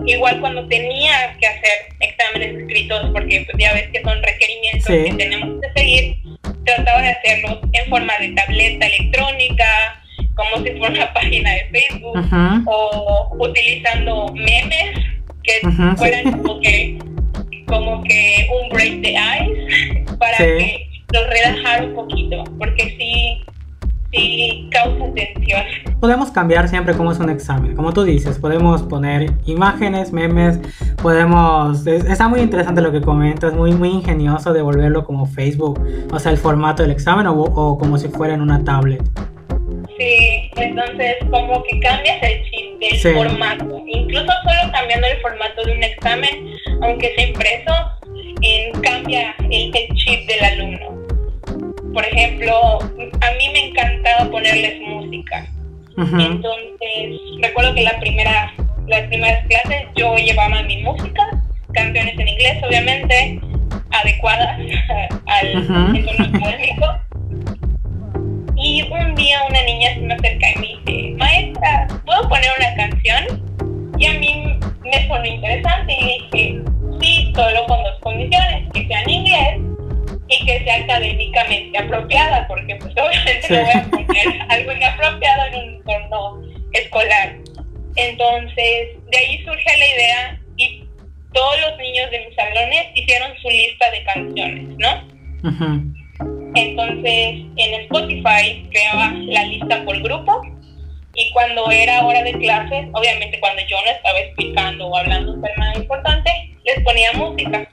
igual 0.05 0.39
cuando 0.39 0.67
tenía 0.67 1.35
que 1.39 1.47
hacer 1.47 1.71
exámenes 1.99 2.61
escritos, 2.61 3.09
porque 3.13 3.45
pues 3.45 3.57
ya 3.57 3.73
ves 3.73 3.89
que 3.91 4.01
son 4.01 4.21
requerimientos 4.21 4.87
que 4.87 5.13
tenemos 5.17 5.61
que 5.61 5.79
seguir, 5.79 6.17
trataba 6.65 7.01
de 7.01 7.09
hacerlos 7.09 7.59
en 7.73 7.89
forma 7.89 8.13
de 8.19 8.29
tableta 8.29 8.87
electrónica, 8.87 10.03
como 10.35 10.63
si 10.63 10.71
fuera 10.77 10.93
una 10.93 11.13
página 11.13 11.51
de 11.51 11.69
Facebook, 11.71 12.65
o 12.67 13.35
utilizando 13.39 14.27
memes 14.33 14.99
que 15.43 15.69
fueran 15.97 16.31
como 16.31 16.59
que 16.59 16.99
como 17.67 18.03
que 18.03 18.47
un 18.61 18.69
break 18.69 19.01
the 19.01 19.13
ice 19.13 20.05
para 20.17 20.37
que 20.37 20.87
los 21.13 21.27
relajara 21.27 21.85
un 21.85 21.95
poquito, 21.95 22.43
porque 22.57 22.95
sí 22.97 23.45
sí 24.15 24.69
causa 24.71 25.13
tensión. 25.13 25.61
Podemos 25.99 26.31
cambiar 26.31 26.67
siempre 26.67 26.95
cómo 26.95 27.11
es 27.11 27.19
un 27.19 27.29
examen. 27.29 27.75
Como 27.75 27.93
tú 27.93 28.03
dices, 28.03 28.39
podemos 28.39 28.83
poner 28.83 29.33
imágenes, 29.45 30.11
memes, 30.11 30.59
podemos... 31.01 31.85
está 31.87 32.27
muy 32.27 32.39
interesante 32.39 32.81
lo 32.81 32.91
que 32.91 33.01
comentas, 33.01 33.53
muy, 33.53 33.73
muy 33.73 33.89
ingenioso 33.89 34.53
de 34.53 34.61
volverlo 34.61 35.03
como 35.05 35.25
Facebook, 35.25 35.81
o 36.11 36.19
sea, 36.19 36.31
el 36.31 36.37
formato 36.37 36.83
del 36.83 36.91
examen 36.91 37.27
o, 37.27 37.77
como 37.77 37.97
si 37.97 38.07
fuera 38.07 38.33
en 38.33 38.41
una 38.41 38.63
tablet. 38.63 39.03
Sí, 39.97 40.51
entonces 40.57 41.15
como 41.31 41.63
que 41.63 41.79
cambias 41.79 42.21
el 42.21 42.43
chip 42.43 42.79
del 42.79 43.13
formato. 43.13 43.83
Incluso 43.87 44.25
solo 44.25 44.71
cambiando 44.71 45.07
el 45.07 45.17
formato 45.21 45.63
de 45.63 45.71
un 45.73 45.83
examen, 45.83 46.53
aunque 46.81 47.13
sea 47.15 47.27
impreso, 47.27 47.73
cambia 48.81 49.35
el 49.49 49.71
chip 49.95 50.27
del 50.27 50.43
alumno 50.43 50.95
por 51.95 52.05
ejemplo, 52.05 52.79
a 52.79 53.31
mí 53.37 53.49
me 53.53 53.69
encantaba 53.69 54.29
ponerles 54.29 54.81
música. 54.81 55.47
Entonces, 55.97 57.21
recuerdo 57.41 57.73
que 57.73 57.83
la 57.83 57.97
primera, 58.01 58.53
las 58.87 59.03
primeras 59.03 59.47
clases 59.47 59.87
yo 59.95 60.13
llevaba 60.17 60.61
mi 60.63 60.83
música, 60.83 61.23
canciones 61.73 62.19
en 62.19 62.27
inglés, 62.27 62.61
obviamente, 62.67 63.39
adecuadas 63.91 64.59
al 65.25 65.47
entorno 65.95 66.37
académico. 66.37 66.85
Y 68.75 68.81
un 68.91 69.15
día 69.15 69.41
una 69.49 69.63
niña 69.63 69.93
se 69.93 70.01
me 70.01 70.13
acerca 70.15 70.51
y 70.51 70.59
me 70.59 70.67
dice, 70.67 71.15
maestra, 71.15 71.87
¿puedo 72.05 72.27
poner 72.27 72.49
una 72.59 72.75
canción? 72.75 73.95
Y 73.97 74.05
a 74.05 74.13
mí 74.19 74.59
me 74.83 75.07
sonó 75.07 75.25
interesante 75.25 75.95
y 75.97 76.05
dije, 76.05 76.61
sí, 76.99 77.31
solo 77.33 77.65
con 77.67 77.81
dos 77.83 77.97
condiciones, 78.01 78.69
que 78.73 78.85
sea 78.85 79.01
en 79.03 79.09
inglés 79.09 79.59
y 80.27 80.45
que 80.45 80.59
sea 80.65 80.83
académicamente 80.83 81.77
apropiada, 81.77 82.45
porque 82.49 82.75
pues 82.75 82.93
obviamente 82.97 83.47
no 83.49 83.61
voy 83.61 83.71
a 83.71 83.83
poner 83.83 84.41
algo 84.49 84.71
inapropiado 84.73 85.45
en 85.45 85.55
un 85.55 85.89
entorno 85.89 86.41
escolar. 86.73 87.37
Entonces, 87.95 88.89
de 89.09 89.17
ahí 89.17 89.41
surge 89.45 89.77
la 89.79 89.87
idea 89.87 90.41
y 90.57 90.83
todos 91.31 91.61
los 91.61 91.77
niños 91.77 92.11
de 92.11 92.25
mis 92.25 92.35
salones 92.35 92.87
hicieron 92.93 93.37
su 93.41 93.47
lista 93.47 93.89
de 93.91 94.03
canciones, 94.03 94.77
¿no? 94.79 96.04
Entonces, 96.55 97.45
en 97.57 97.81
Spotify 97.81 98.65
creaba 98.71 99.11
la 99.11 99.43
lista 99.43 99.83
por 99.83 100.01
grupo 100.01 100.41
y 101.13 101.31
cuando 101.31 101.69
era 101.71 102.05
hora 102.05 102.23
de 102.23 102.33
clases, 102.33 102.87
obviamente 102.93 103.39
cuando 103.39 103.61
yo 103.69 103.77
no 103.85 103.91
estaba 103.91 104.19
explicando 104.19 104.87
o 104.87 104.97
hablando 104.97 105.33
un 105.33 105.41
tema 105.41 105.73
importante, 105.75 106.29
les 106.65 106.83
ponía 106.83 107.13
música. 107.13 107.69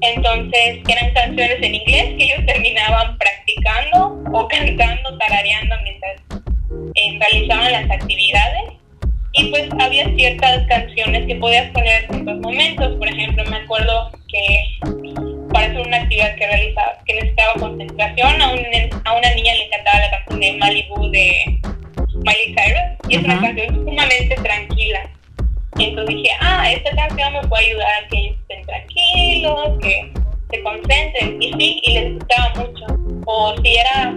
Entonces 0.00 0.78
eran 0.88 1.12
canciones 1.14 1.58
en 1.62 1.74
inglés 1.74 2.14
que 2.16 2.24
ellos 2.24 2.46
terminaban 2.46 3.18
practicando 3.18 4.22
o 4.32 4.48
cantando, 4.48 5.18
tarareando 5.18 5.76
mientras 5.82 6.20
eh, 6.94 7.18
realizaban 7.20 7.72
las 7.72 7.90
actividades. 7.90 8.62
Y 9.32 9.44
pues 9.50 9.68
había 9.78 10.12
ciertas 10.16 10.66
canciones 10.66 11.26
que 11.26 11.36
podías 11.36 11.70
poner 11.70 12.02
en 12.04 12.14
ciertos 12.14 12.40
momentos. 12.40 12.96
Por 12.96 13.08
ejemplo, 13.08 13.44
me 13.44 13.56
acuerdo 13.58 14.10
que 14.26 15.29
para 15.52 15.66
hacer 15.66 15.80
una 15.80 15.96
actividad 15.98 16.34
que 16.36 16.46
realizaba, 16.46 16.98
que 17.04 17.14
necesitaba 17.14 17.54
concentración, 17.54 18.42
a, 18.42 18.46
a 18.46 19.16
una 19.16 19.34
niña 19.34 19.54
le 19.54 19.64
encantaba 19.66 19.98
la 20.00 20.10
canción 20.10 20.40
de 20.40 20.52
Malibu 20.54 21.10
de 21.10 21.60
Miley 22.14 22.54
Cyrus 22.54 23.08
y 23.08 23.16
es 23.16 23.24
una 23.24 23.40
canción 23.40 23.74
sumamente 23.74 24.34
tranquila. 24.36 25.10
Entonces 25.78 26.16
dije, 26.16 26.30
ah, 26.40 26.70
esta 26.70 26.90
canción 26.94 27.32
me 27.32 27.42
puede 27.48 27.66
ayudar 27.66 27.88
a 27.88 28.08
que 28.08 28.18
ellos 28.18 28.36
estén 28.42 28.66
tranquilos, 28.66 29.78
que 29.80 30.12
se 30.50 30.62
concentren. 30.62 31.42
Y 31.42 31.52
sí, 31.52 31.80
y 31.82 31.94
les 31.94 32.14
gustaba 32.14 32.52
mucho. 32.56 32.86
O 33.26 33.54
si 33.62 33.76
era 33.76 34.14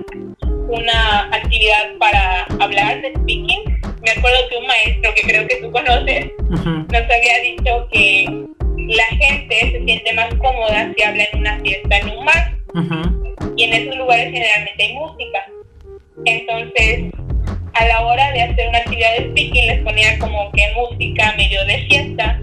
una 0.67 1.29
actividad 1.31 1.97
para 1.99 2.43
hablar 2.59 3.01
de 3.01 3.13
speaking, 3.13 3.81
me 4.01 4.11
acuerdo 4.11 4.37
que 4.49 4.57
un 4.57 4.67
maestro 4.67 5.13
que 5.15 5.21
creo 5.21 5.47
que 5.47 5.55
tú 5.57 5.71
conoces 5.71 6.31
nos 6.49 7.03
había 7.03 7.39
dicho 7.41 7.87
que 7.91 8.52
la 8.87 9.05
gente 9.17 9.71
se 9.71 9.83
siente 9.83 10.13
más 10.13 10.33
cómoda 10.35 10.91
si 10.95 11.03
habla 11.03 11.23
en 11.31 11.39
una 11.39 11.59
fiesta 11.59 11.97
en 11.97 12.09
un 12.09 12.25
bar. 12.25 12.57
Y 13.55 13.63
en 13.63 13.73
esos 13.73 13.95
lugares 13.97 14.31
generalmente 14.31 14.83
hay 14.83 14.93
música. 14.93 15.39
Entonces, 16.25 17.11
a 17.73 17.85
la 17.85 18.01
hora 18.01 18.31
de 18.31 18.41
hacer 18.41 18.69
una 18.69 18.77
actividad 18.79 19.11
de 19.17 19.29
speaking 19.29 19.67
les 19.67 19.83
ponía 19.83 20.19
como 20.19 20.51
que 20.51 20.63
música 20.75 21.33
medio 21.37 21.65
de 21.65 21.85
fiesta 21.87 22.39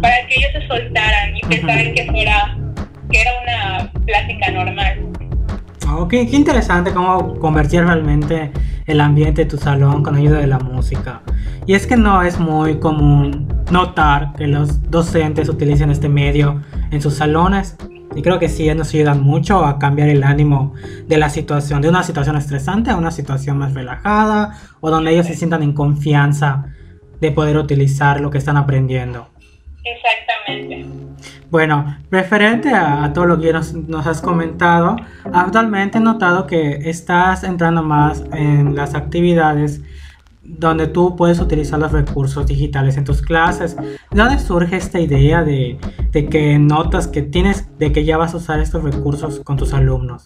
para 0.00 0.26
que 0.26 0.34
ellos 0.36 0.52
se 0.52 0.66
soltaran 0.66 1.36
y 1.36 1.40
pensaran 1.40 1.94
que 1.94 2.04
fuera 2.06 2.58
que 3.10 3.20
era 3.20 3.30
una 3.42 3.92
plática 4.04 4.50
normal. 4.50 5.06
Oh, 5.88 6.08
qué, 6.08 6.22
interesante 6.22 6.92
cómo 6.92 7.38
convertir 7.38 7.84
realmente 7.84 8.50
el 8.86 9.00
ambiente 9.00 9.44
de 9.44 9.50
tu 9.50 9.56
salón 9.56 10.02
con 10.02 10.16
ayuda 10.16 10.40
de 10.40 10.46
la 10.46 10.58
música. 10.58 11.22
Y 11.66 11.74
es 11.74 11.86
que 11.86 11.96
no 11.96 12.22
es 12.22 12.38
muy 12.38 12.78
común 12.78 13.53
notar 13.70 14.32
que 14.36 14.46
los 14.46 14.90
docentes 14.90 15.48
utilicen 15.48 15.90
este 15.90 16.08
medio 16.08 16.62
en 16.90 17.00
sus 17.00 17.14
salones. 17.14 17.76
Y 18.14 18.22
creo 18.22 18.38
que 18.38 18.48
sí 18.48 18.72
nos 18.74 18.94
ayudan 18.94 19.22
mucho 19.22 19.64
a 19.64 19.78
cambiar 19.78 20.08
el 20.08 20.22
ánimo 20.22 20.74
de 21.08 21.18
la 21.18 21.30
situación, 21.30 21.82
de 21.82 21.88
una 21.88 22.04
situación 22.04 22.36
estresante 22.36 22.90
a 22.90 22.96
una 22.96 23.10
situación 23.10 23.58
más 23.58 23.74
relajada 23.74 24.56
o 24.80 24.90
donde 24.90 25.12
ellos 25.12 25.26
se 25.26 25.34
sientan 25.34 25.64
en 25.64 25.72
confianza 25.72 26.66
de 27.20 27.32
poder 27.32 27.56
utilizar 27.56 28.20
lo 28.20 28.30
que 28.30 28.38
están 28.38 28.56
aprendiendo. 28.56 29.28
Exactamente. 29.82 30.86
Bueno, 31.50 31.98
referente 32.10 32.70
a, 32.70 33.12
todo 33.12 33.26
lo 33.26 33.40
que 33.40 33.52
nos, 33.52 33.74
nos, 33.74 34.06
has 34.06 34.20
comentado, 34.20 34.96
actualmente 35.32 35.98
he 35.98 36.00
notado 36.00 36.46
que 36.46 36.88
estás 36.88 37.44
entrando 37.44 37.82
más 37.82 38.24
en 38.32 38.74
las 38.74 38.94
actividades 38.94 39.82
donde 40.44 40.86
tú 40.86 41.16
puedes 41.16 41.40
utilizar 41.40 41.78
los 41.78 41.92
recursos 41.92 42.46
digitales 42.46 42.96
en 42.96 43.04
tus 43.04 43.22
clases. 43.22 43.76
¿De 43.76 43.86
dónde 44.10 44.38
surge 44.38 44.76
esta 44.76 45.00
idea 45.00 45.42
de, 45.42 45.78
de, 46.10 46.26
que 46.26 46.58
notas 46.58 47.08
que 47.08 47.22
tienes, 47.22 47.66
de 47.78 47.92
que 47.92 48.04
ya 48.04 48.16
vas 48.16 48.34
a 48.34 48.36
usar 48.36 48.60
estos 48.60 48.82
recursos 48.84 49.40
con 49.40 49.56
tus 49.56 49.72
alumnos? 49.72 50.22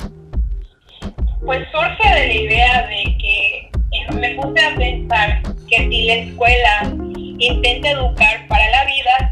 Pues 1.45 1.67
surge 1.71 2.15
de 2.15 2.27
la 2.27 2.35
idea 2.35 2.87
de 2.89 3.17
que 3.19 3.71
eh, 3.93 4.15
me 4.15 4.35
puse 4.35 4.65
a 4.65 4.77
pensar 4.77 5.43
que 5.69 5.89
si 5.89 6.07
la 6.07 6.15
escuela 6.15 6.95
intenta 7.39 7.91
educar 7.91 8.47
para 8.49 8.69
la 8.71 8.85
vida, 8.85 9.28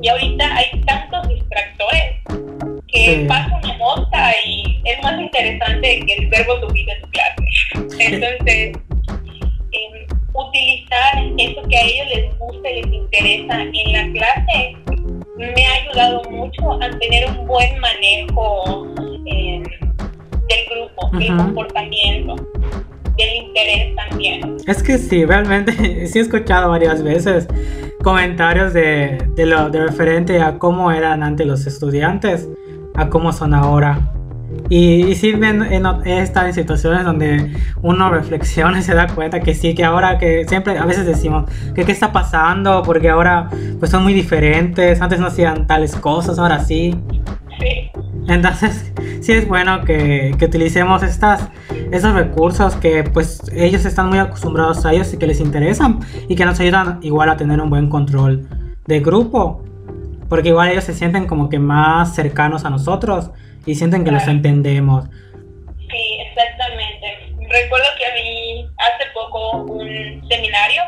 Y 0.00 0.08
ahorita 0.08 0.56
hay 0.56 0.80
tantos 0.82 1.28
distractores 1.28 2.14
que 2.88 3.24
pasa 3.28 3.60
una 3.62 3.76
nota 3.78 4.32
y 4.46 4.80
es 4.84 5.02
más 5.02 5.20
interesante 5.20 6.00
que 6.06 6.14
el 6.14 6.28
verbo 6.28 6.60
subir 6.60 6.86
de 6.86 6.96
tu 6.96 7.08
clase. 7.10 7.42
Entonces, 7.98 8.78
em, 9.72 10.06
utilizar 10.34 11.24
eso 11.38 11.62
que 11.68 11.76
a 11.76 11.82
ellos 11.82 12.06
les 12.14 12.38
gusta 12.38 12.70
y 12.70 12.82
les 12.82 12.92
interesa 12.92 13.62
en 13.62 13.92
la 13.92 14.12
clase 14.12 14.76
me 15.36 15.66
ha 15.66 15.74
ayudado 15.74 16.22
mucho 16.30 16.72
a 16.82 16.90
tener 16.98 17.28
un 17.30 17.46
buen 17.46 17.78
manejo 17.80 18.86
em, 19.26 19.62
del 19.62 20.66
grupo, 20.70 21.10
del 21.16 21.36
comportamiento 21.36 22.36
del 23.16 23.34
interés 23.34 23.94
también. 23.94 24.56
Es 24.66 24.82
que 24.82 24.98
sí, 24.98 25.24
realmente 25.24 25.72
sí 26.06 26.18
he 26.18 26.22
escuchado 26.22 26.70
varias 26.70 27.02
veces 27.02 27.46
comentarios 28.02 28.72
de, 28.72 29.28
de 29.34 29.46
lo 29.46 29.70
de 29.70 29.86
referente 29.86 30.40
a 30.40 30.58
cómo 30.58 30.90
eran 30.90 31.22
antes 31.22 31.46
los 31.46 31.66
estudiantes, 31.66 32.48
a 32.94 33.08
cómo 33.08 33.32
son 33.32 33.54
ahora. 33.54 34.12
Y, 34.68 35.06
y 35.06 35.14
sí 35.14 35.34
he, 35.34 36.18
estado 36.22 36.46
en 36.46 36.54
situaciones 36.54 37.04
donde 37.04 37.52
uno 37.82 38.10
reflexiona 38.10 38.78
y 38.78 38.82
se 38.82 38.94
da 38.94 39.06
cuenta 39.06 39.40
que 39.40 39.54
sí, 39.54 39.74
que 39.74 39.84
ahora 39.84 40.18
que 40.18 40.46
siempre 40.46 40.78
a 40.78 40.84
veces 40.86 41.06
decimos 41.06 41.50
que 41.74 41.84
qué 41.84 41.92
está 41.92 42.12
pasando, 42.12 42.82
porque 42.82 43.08
ahora 43.08 43.50
pues 43.78 43.90
son 43.90 44.02
muy 44.02 44.14
diferentes, 44.14 45.00
antes 45.00 45.20
no 45.20 45.26
hacían 45.26 45.66
tales 45.66 45.94
cosas, 45.96 46.38
ahora 46.38 46.64
sí. 46.64 46.94
Sí. 47.58 47.90
Entonces, 48.28 48.92
sí 49.20 49.32
es 49.32 49.46
bueno 49.46 49.84
que, 49.84 50.34
que, 50.38 50.46
utilicemos 50.46 51.02
estas, 51.02 51.48
esos 51.90 52.14
recursos 52.14 52.76
que 52.76 53.04
pues 53.04 53.42
ellos 53.52 53.84
están 53.84 54.08
muy 54.08 54.18
acostumbrados 54.18 54.86
a 54.86 54.92
ellos 54.92 55.12
y 55.12 55.18
que 55.18 55.26
les 55.26 55.40
interesan 55.40 56.00
y 56.28 56.36
que 56.36 56.44
nos 56.44 56.58
ayudan 56.60 56.98
igual 57.02 57.28
a 57.28 57.36
tener 57.36 57.60
un 57.60 57.70
buen 57.70 57.88
control 57.88 58.48
de 58.86 59.00
grupo. 59.00 59.62
Porque 60.28 60.48
igual 60.48 60.70
ellos 60.70 60.84
se 60.84 60.94
sienten 60.94 61.26
como 61.26 61.48
que 61.48 61.58
más 61.58 62.14
cercanos 62.14 62.64
a 62.64 62.70
nosotros 62.70 63.30
y 63.66 63.74
sienten 63.74 64.04
que 64.04 64.10
los 64.10 64.26
entendemos. 64.26 65.04
Sí, 65.78 66.18
exactamente. 66.26 67.34
Recuerdo 67.50 67.86
que 67.98 68.06
a 68.06 68.14
mí 68.14 68.66
hace 68.78 69.10
poco 69.12 69.64
un 69.64 70.28
seminario 70.28 70.82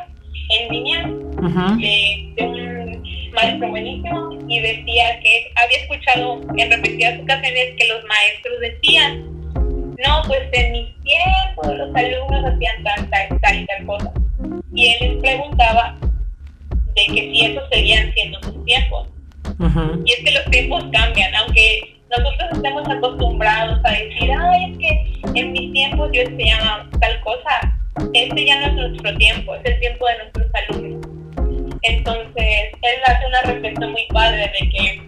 en 0.50 0.68
línea 0.72 1.02
de, 1.76 2.32
de 2.36 2.46
un 2.46 3.02
maestro 3.34 3.68
buenísimo 3.68 4.38
y 4.48 4.60
decía 4.60 5.20
que 5.20 5.52
había 5.56 5.78
escuchado 5.78 6.40
en 6.56 6.70
repetidas 6.70 7.20
ocasiones 7.20 7.74
que 7.76 7.88
los 7.88 8.04
maestros 8.04 8.60
decían, 8.60 9.34
no, 10.06 10.22
pues 10.26 10.42
en 10.52 10.72
mis 10.72 11.00
tiempos 11.02 11.66
los 11.66 11.94
alumnos 11.94 12.44
hacían 12.44 12.82
tal, 12.82 13.40
tal 13.40 13.60
y 13.60 13.66
tal 13.66 13.86
cosa. 13.86 14.12
Y 14.84 14.88
él 14.88 15.14
les 15.14 15.22
preguntaba 15.22 15.96
de 16.94 17.06
que 17.06 17.32
si 17.32 17.44
esos 17.46 17.64
seguían 17.72 18.12
siendo 18.12 18.42
sus 18.42 18.64
tiempos. 18.66 19.08
Y 20.04 20.12
es 20.12 20.18
que 20.24 20.30
los 20.30 20.44
tiempos 20.50 20.84
cambian, 20.92 21.34
aunque 21.36 21.96
nosotros 22.10 22.50
estemos 22.52 22.86
acostumbrados 22.86 23.80
a 23.82 23.90
decir, 23.92 24.30
ay, 24.30 24.72
es 24.72 24.78
que 24.78 25.40
en 25.40 25.52
mis 25.52 25.72
tiempos 25.72 26.10
yo 26.12 26.22
llama 26.36 26.90
tal 27.00 27.18
cosa, 27.22 27.78
este 28.12 28.44
ya 28.44 28.60
no 28.60 28.66
es 28.66 28.90
nuestro 28.90 29.16
tiempo, 29.16 29.54
es 29.54 29.64
el 29.64 29.80
tiempo 29.80 30.06
de 30.06 30.18
nuestros 30.18 30.46
alumnos. 30.54 31.06
Entonces, 31.80 32.72
él 32.82 33.00
hace 33.06 33.26
una 33.26 33.40
reflexión 33.40 33.90
muy 33.90 34.06
padre 34.12 34.52
de 34.60 34.68
que 34.68 35.02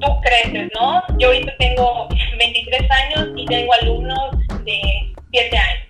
tú 0.00 0.20
creces, 0.22 0.70
¿no? 0.78 1.02
Yo 1.18 1.28
ahorita 1.28 1.52
tengo 1.58 2.08
23 2.38 2.90
años 2.90 3.28
y 3.36 3.44
tengo 3.46 3.72
alumnos 3.74 4.30
de 4.64 4.80
7 5.32 5.58
años. 5.58 5.89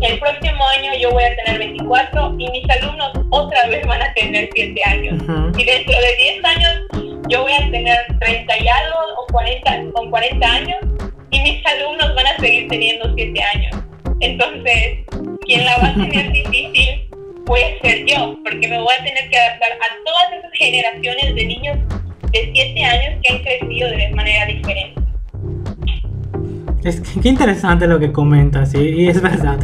El 0.00 0.18
próximo 0.18 0.62
año 0.76 0.92
yo 1.00 1.10
voy 1.10 1.24
a 1.24 1.34
tener 1.36 1.58
24 1.58 2.34
y 2.38 2.50
mis 2.50 2.70
alumnos 2.70 3.12
otra 3.30 3.66
vez 3.68 3.86
van 3.86 4.02
a 4.02 4.12
tener 4.12 4.48
7 4.54 4.82
años. 4.84 5.22
Y 5.56 5.64
dentro 5.64 5.94
de 5.98 6.16
10 6.16 6.44
años 6.44 6.82
yo 7.28 7.42
voy 7.42 7.52
a 7.52 7.70
tener 7.70 7.96
30 8.20 8.58
y 8.58 8.68
algo 8.68 8.98
o 9.18 9.26
40, 9.32 9.92
con 9.92 10.10
40 10.10 10.46
años 10.46 10.76
y 11.30 11.40
mis 11.40 11.66
alumnos 11.66 12.14
van 12.14 12.26
a 12.26 12.36
seguir 12.38 12.68
teniendo 12.68 13.10
7 13.16 13.42
años. 13.54 13.76
Entonces, 14.20 14.98
quien 15.46 15.64
la 15.64 15.78
va 15.78 15.88
a 15.88 15.94
tener 15.94 16.30
difícil 16.32 17.08
puede 17.46 17.78
ser 17.80 18.04
yo, 18.04 18.36
porque 18.44 18.68
me 18.68 18.78
voy 18.78 18.94
a 19.00 19.04
tener 19.04 19.30
que 19.30 19.38
adaptar 19.38 19.72
a 19.72 20.04
todas 20.04 20.38
esas 20.38 20.52
generaciones 20.52 21.34
de 21.34 21.44
niños 21.44 21.78
de 22.32 22.50
7 22.54 22.84
años 22.84 23.20
que 23.22 23.32
han 23.32 23.42
crecido 23.42 23.90
de 23.90 24.08
manera 24.10 24.44
diferente. 24.46 25.05
Es 26.86 27.00
que, 27.00 27.20
qué 27.20 27.30
interesante 27.30 27.88
lo 27.88 27.98
que 27.98 28.12
comentas, 28.12 28.70
¿sí? 28.70 28.78
y 28.78 29.08
es 29.08 29.20
verdad. 29.20 29.58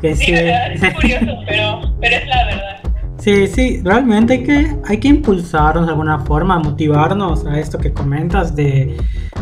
Que 0.00 0.16
sí, 0.16 0.32
es 0.32 0.94
curioso, 0.94 1.26
pero, 1.46 1.94
pero 2.00 2.16
es 2.16 2.26
la 2.26 2.46
verdad. 2.46 2.76
Sí, 3.18 3.46
sí, 3.46 3.82
realmente 3.84 4.32
hay 4.32 4.42
que, 4.42 4.76
hay 4.86 4.98
que 4.98 5.08
impulsarnos 5.08 5.84
de 5.84 5.92
alguna 5.92 6.20
forma, 6.20 6.58
motivarnos 6.58 7.44
a 7.44 7.58
esto 7.58 7.76
que 7.76 7.92
comentas, 7.92 8.56
de, 8.56 8.96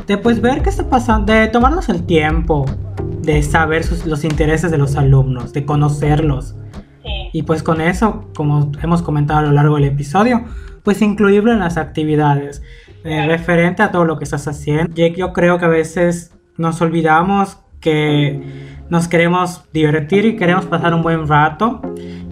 de 0.08 0.18
pues 0.18 0.40
ver 0.40 0.62
qué 0.62 0.70
está 0.70 0.88
pasando, 0.90 1.32
de 1.32 1.46
tomarnos 1.46 1.88
el 1.88 2.04
tiempo, 2.04 2.64
de 3.22 3.42
saber 3.44 3.84
sus, 3.84 4.06
los 4.06 4.24
intereses 4.24 4.72
de 4.72 4.78
los 4.78 4.96
alumnos, 4.96 5.52
de 5.52 5.64
conocerlos. 5.64 6.56
Y 7.32 7.42
pues 7.42 7.62
con 7.62 7.80
eso, 7.80 8.28
como 8.34 8.72
hemos 8.82 9.02
comentado 9.02 9.38
a 9.40 9.42
lo 9.42 9.52
largo 9.52 9.76
del 9.76 9.84
episodio, 9.84 10.44
pues 10.82 11.00
incluirlo 11.00 11.52
en 11.52 11.60
las 11.60 11.76
actividades, 11.76 12.62
eh, 13.04 13.24
referente 13.26 13.82
a 13.82 13.92
todo 13.92 14.04
lo 14.04 14.18
que 14.18 14.24
estás 14.24 14.48
haciendo. 14.48 14.92
Yo 14.94 15.32
creo 15.32 15.58
que 15.58 15.64
a 15.64 15.68
veces 15.68 16.33
nos 16.56 16.80
olvidamos 16.80 17.58
que 17.80 18.40
nos 18.88 19.08
queremos 19.08 19.62
divertir 19.72 20.24
y 20.24 20.36
queremos 20.36 20.64
pasar 20.66 20.94
un 20.94 21.02
buen 21.02 21.26
rato. 21.26 21.80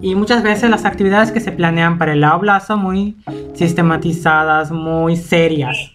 Y 0.01 0.15
muchas 0.15 0.43
veces 0.43 0.69
las 0.69 0.85
actividades 0.85 1.31
que 1.31 1.39
se 1.39 1.51
planean 1.51 1.97
para 1.97 2.13
el 2.13 2.23
aula 2.23 2.59
son 2.59 2.79
muy 2.79 3.17
sistematizadas, 3.53 4.71
muy 4.71 5.15
serias. 5.15 5.92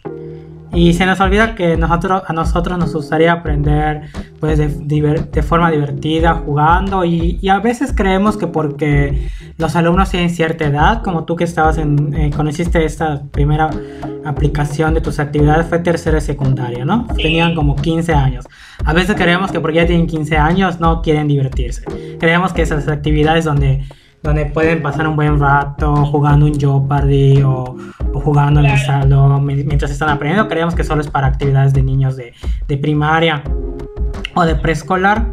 Y 0.72 0.92
se 0.92 1.06
nos 1.06 1.18
olvida 1.20 1.54
que 1.54 1.76
nosotros, 1.76 2.22
a 2.26 2.32
nosotros 2.32 2.78
nos 2.78 2.92
gustaría 2.92 3.32
aprender 3.32 4.10
pues, 4.38 4.58
de, 4.58 4.68
de 4.68 5.42
forma 5.42 5.70
divertida, 5.70 6.34
jugando. 6.34 7.04
Y, 7.04 7.38
y, 7.40 7.48
a 7.48 7.58
veces 7.58 7.92
creemos 7.96 8.36
que 8.36 8.46
porque 8.46 9.28
los 9.56 9.74
alumnos 9.76 10.10
tienen 10.10 10.30
cierta 10.30 10.66
edad, 10.66 11.02
como 11.02 11.24
tú 11.24 11.36
que 11.36 11.44
estabas 11.44 11.78
en, 11.78 12.14
eh, 12.14 12.30
conociste 12.36 12.84
esta 12.84 13.22
primera 13.30 13.70
aplicación 14.24 14.94
de 14.94 15.00
tus 15.00 15.18
actividades, 15.18 15.66
fue 15.66 15.78
tercera 15.78 16.18
y 16.18 16.20
secundaria, 16.20 16.84
¿no? 16.84 17.06
Tenían 17.16 17.54
como 17.54 17.74
15 17.74 18.12
años. 18.14 18.46
A 18.84 18.92
veces 18.92 19.16
creemos 19.16 19.50
que 19.50 19.60
porque 19.60 19.78
ya 19.78 19.86
tienen 19.86 20.06
15 20.06 20.36
años 20.36 20.80
no 20.80 21.02
quieren 21.02 21.28
divertirse. 21.28 21.82
Creemos 22.20 22.52
que 22.52 22.62
esas 22.62 22.86
actividades 22.88 23.44
donde 23.44 23.84
donde 24.22 24.46
pueden 24.46 24.82
pasar 24.82 25.06
un 25.06 25.16
buen 25.16 25.38
rato 25.38 25.94
jugando 26.06 26.46
un 26.46 26.58
Jeopardy 26.58 27.42
o, 27.42 27.76
o 28.12 28.20
jugando 28.20 28.60
en 28.60 28.66
el 28.66 28.78
salón 28.78 29.44
mientras 29.44 29.90
están 29.90 30.08
aprendiendo. 30.08 30.48
Creemos 30.48 30.74
que 30.74 30.84
solo 30.84 31.00
es 31.00 31.08
para 31.08 31.28
actividades 31.28 31.72
de 31.72 31.82
niños 31.82 32.16
de, 32.16 32.32
de 32.66 32.76
primaria 32.76 33.42
o 34.34 34.44
de 34.44 34.54
preescolar. 34.56 35.26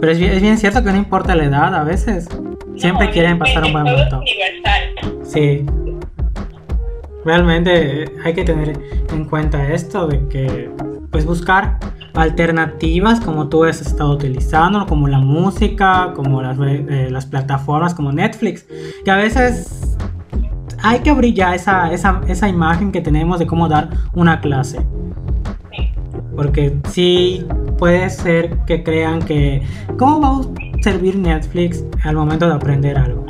Pero 0.00 0.12
es 0.12 0.18
bien, 0.18 0.32
es 0.32 0.42
bien, 0.42 0.58
cierto 0.58 0.82
que 0.82 0.90
no 0.90 0.98
importa 0.98 1.34
la 1.34 1.44
edad 1.44 1.74
a 1.74 1.84
veces. 1.84 2.28
Siempre 2.76 3.06
no, 3.06 3.12
quieren 3.12 3.38
pasar 3.38 3.64
un 3.64 3.72
buen 3.72 3.86
rato. 3.86 4.20
Sí. 5.22 5.64
Realmente 7.24 8.06
hay 8.24 8.34
que 8.34 8.44
tener 8.44 8.78
en 9.12 9.24
cuenta 9.26 9.72
esto 9.72 10.08
de 10.08 10.26
que 10.28 10.70
pues 11.12 11.24
buscar 11.26 11.78
alternativas 12.14 13.20
como 13.20 13.48
tú 13.48 13.64
has 13.64 13.80
estado 13.80 14.10
utilizando, 14.12 14.84
como 14.86 15.06
la 15.06 15.18
música, 15.18 16.12
como 16.14 16.42
las, 16.42 16.58
eh, 16.60 17.08
las 17.10 17.26
plataformas 17.26 17.94
como 17.94 18.10
Netflix, 18.12 18.66
que 19.04 19.10
a 19.10 19.16
veces 19.16 19.96
hay 20.82 21.00
que 21.00 21.12
brillar 21.12 21.54
esa, 21.54 21.92
esa, 21.92 22.20
esa 22.26 22.48
imagen 22.48 22.90
que 22.90 23.00
tenemos 23.00 23.38
de 23.38 23.46
cómo 23.46 23.68
dar 23.68 23.90
una 24.14 24.40
clase. 24.40 24.84
Porque 26.34 26.76
sí 26.88 27.46
puede 27.78 28.08
ser 28.08 28.58
que 28.66 28.82
crean 28.82 29.20
que, 29.20 29.62
¿cómo 29.98 30.20
va 30.20 30.38
a 30.38 30.82
servir 30.82 31.16
Netflix 31.16 31.84
al 32.04 32.16
momento 32.16 32.48
de 32.48 32.54
aprender 32.54 32.98
algo? 32.98 33.21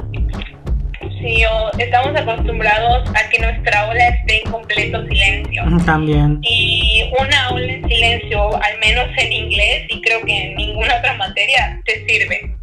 Estamos 1.79 2.15
acostumbrados 2.21 3.11
a 3.11 3.29
que 3.29 3.39
nuestra 3.39 3.81
aula 3.83 4.09
esté 4.09 4.43
en 4.43 4.51
completo 4.51 5.07
silencio. 5.09 5.63
También. 5.85 6.39
Y 6.43 7.05
una 7.19 7.47
aula 7.47 7.73
en 7.73 7.89
silencio, 7.89 8.63
al 8.63 8.79
menos 8.79 9.07
en 9.17 9.33
inglés, 9.33 9.87
y 9.89 10.01
creo 10.03 10.23
que 10.25 10.37
en 10.37 10.55
ninguna 10.57 10.97
otra 10.97 11.15
materia, 11.15 11.81
te 11.85 12.07
sirve. 12.07 12.55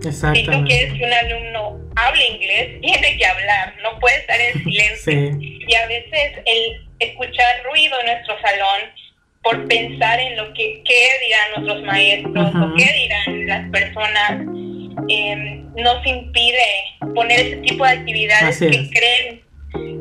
Si 0.00 0.44
tú 0.44 0.64
quieres 0.66 0.92
que 0.92 1.04
un 1.04 1.12
alumno 1.12 1.80
hable 1.96 2.26
inglés, 2.28 2.80
tiene 2.80 3.16
que 3.16 3.26
hablar, 3.26 3.74
no 3.82 3.98
puede 4.00 4.16
estar 4.18 4.40
en 4.40 4.64
silencio. 4.64 5.38
Sí. 5.40 5.58
Y 5.66 5.74
a 5.74 5.86
veces 5.86 6.32
el 6.44 6.86
escuchar 6.98 7.62
ruido 7.64 7.98
en 8.00 8.06
nuestro 8.06 8.34
salón 8.40 8.90
por 9.42 9.68
pensar 9.68 10.18
en 10.20 10.36
lo 10.36 10.52
que 10.54 10.82
qué 10.84 11.08
dirán 11.24 11.50
nuestros 11.56 11.82
maestros 11.84 12.54
o 12.54 12.74
qué 12.76 12.92
dirán 12.92 13.46
las 13.46 13.70
personas 13.70 14.53
eh, 15.08 15.64
nos 15.76 16.06
impide 16.06 17.14
poner 17.14 17.40
ese 17.40 17.56
tipo 17.58 17.84
de 17.84 17.90
actividades 17.90 18.58
que 18.58 18.90
creen 18.90 19.40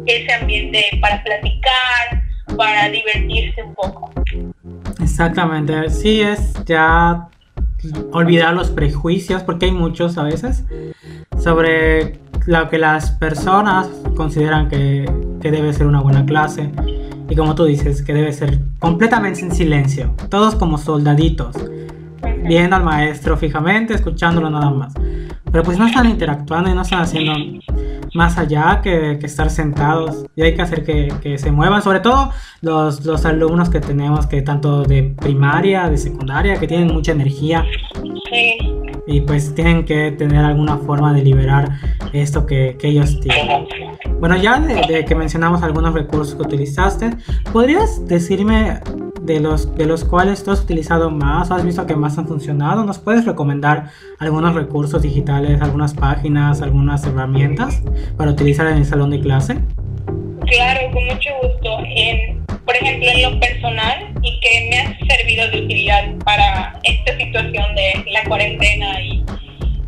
ese 0.05 0.33
ambiente 0.33 0.83
para 1.01 1.23
platicar, 1.23 2.23
para 2.57 2.89
divertirse 2.89 3.63
un 3.63 3.73
poco. 3.75 4.11
Exactamente, 5.01 5.89
sí 5.89 6.21
es 6.21 6.53
ya 6.65 7.27
olvidar 8.11 8.53
los 8.53 8.69
prejuicios, 8.69 9.43
porque 9.43 9.65
hay 9.65 9.71
muchos 9.71 10.17
a 10.17 10.23
veces, 10.23 10.63
sobre 11.37 12.19
lo 12.45 12.69
que 12.69 12.77
las 12.77 13.11
personas 13.11 13.87
consideran 14.15 14.69
que, 14.69 15.09
que 15.41 15.51
debe 15.51 15.73
ser 15.73 15.87
una 15.87 16.01
buena 16.01 16.25
clase. 16.25 16.69
Y 17.29 17.35
como 17.35 17.55
tú 17.55 17.65
dices, 17.65 18.01
que 18.01 18.13
debe 18.13 18.31
ser 18.33 18.59
completamente 18.79 19.41
en 19.41 19.53
silencio, 19.53 20.13
todos 20.29 20.55
como 20.55 20.77
soldaditos, 20.77 21.55
viendo 22.43 22.75
al 22.75 22.83
maestro 22.83 23.37
fijamente, 23.37 23.93
escuchándolo 23.93 24.49
nada 24.49 24.69
más. 24.69 24.93
Pero 25.51 25.63
pues 25.63 25.77
no 25.77 25.85
están 25.85 26.09
interactuando 26.09 26.69
y 26.69 26.73
no 26.73 26.81
están 26.81 27.01
haciendo 27.01 27.33
más 28.13 28.37
allá 28.37 28.81
que, 28.81 29.19
estar 29.21 29.49
sentados. 29.49 30.25
Y 30.35 30.41
hay 30.41 30.55
que 30.55 30.61
hacer 30.61 30.83
que, 30.83 31.13
que, 31.21 31.37
se 31.37 31.51
muevan, 31.51 31.81
sobre 31.81 31.99
todo 31.99 32.31
los, 32.61 33.05
los 33.05 33.25
alumnos 33.25 33.69
que 33.69 33.79
tenemos, 33.79 34.25
que 34.27 34.41
tanto 34.41 34.83
de 34.83 35.15
primaria, 35.19 35.89
de 35.89 35.97
secundaria, 35.97 36.59
que 36.59 36.67
tienen 36.67 36.87
mucha 36.87 37.11
energía. 37.11 37.65
Sí. 38.29 38.57
Y 39.05 39.21
pues 39.21 39.53
tienen 39.53 39.85
que 39.85 40.11
tener 40.11 40.43
alguna 40.45 40.77
forma 40.77 41.13
de 41.13 41.23
liberar 41.23 41.69
esto 42.13 42.45
que, 42.45 42.77
que 42.79 42.87
ellos 42.87 43.19
tienen. 43.19 43.67
Bueno, 44.19 44.37
ya 44.37 44.59
de, 44.59 44.75
de, 44.87 45.05
que 45.05 45.15
mencionamos 45.15 45.61
algunos 45.63 45.93
recursos 45.93 46.35
que 46.35 46.41
utilizaste, 46.41 47.11
¿podrías 47.51 48.07
decirme 48.07 48.79
de 49.23 49.39
los, 49.39 49.73
de 49.75 49.85
los 49.85 50.03
cuales 50.03 50.43
tú 50.43 50.51
has 50.51 50.61
utilizado 50.61 51.09
más 51.09 51.49
o 51.49 51.55
has 51.55 51.65
visto 51.65 51.85
que 51.85 51.95
más 51.95 52.17
han 52.17 52.27
funcionado? 52.27 52.83
¿Nos 52.85 52.99
puedes 52.99 53.25
recomendar 53.25 53.89
algunos 54.19 54.53
recursos 54.55 55.01
digitales, 55.01 55.61
algunas 55.61 55.93
páginas, 55.93 56.61
algunas 56.61 57.05
herramientas 57.05 57.81
para 58.17 58.31
utilizar 58.31 58.67
en 58.67 58.77
el 58.77 58.85
salón 58.85 59.09
de 59.09 59.19
clase? 59.19 59.59
Claro, 60.45 60.91
con 60.93 61.05
mucho 61.05 61.29
gusto. 61.41 61.77
Por 62.73 62.87
ejemplo, 62.87 63.09
en 63.09 63.21
lo 63.21 63.39
personal 63.39 64.13
y 64.23 64.39
que 64.39 64.69
me 64.69 64.79
ha 64.79 65.15
servido 65.15 65.47
de 65.49 65.61
utilidad 65.61 66.05
para 66.25 66.79
esta 66.83 67.15
situación 67.17 67.75
de 67.75 68.03
la 68.11 68.23
cuarentena 68.23 68.99
y 69.01 69.23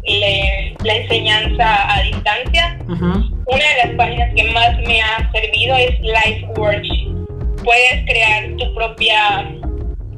le, 0.08 0.76
la 0.84 0.96
enseñanza 0.96 1.96
a 1.96 2.02
distancia, 2.04 2.78
uh 2.88 2.92
-huh. 2.92 3.44
una 3.48 3.70
de 3.70 3.76
las 3.86 3.96
páginas 3.98 4.32
que 4.36 4.44
más 4.52 4.78
me 4.82 5.02
ha 5.02 5.32
servido 5.32 5.76
es 5.78 6.00
Life 6.02 6.46
Worksheet 6.58 7.16
puedes 7.64 8.06
crear 8.06 8.56
tu 8.58 8.76
propia 8.76 9.50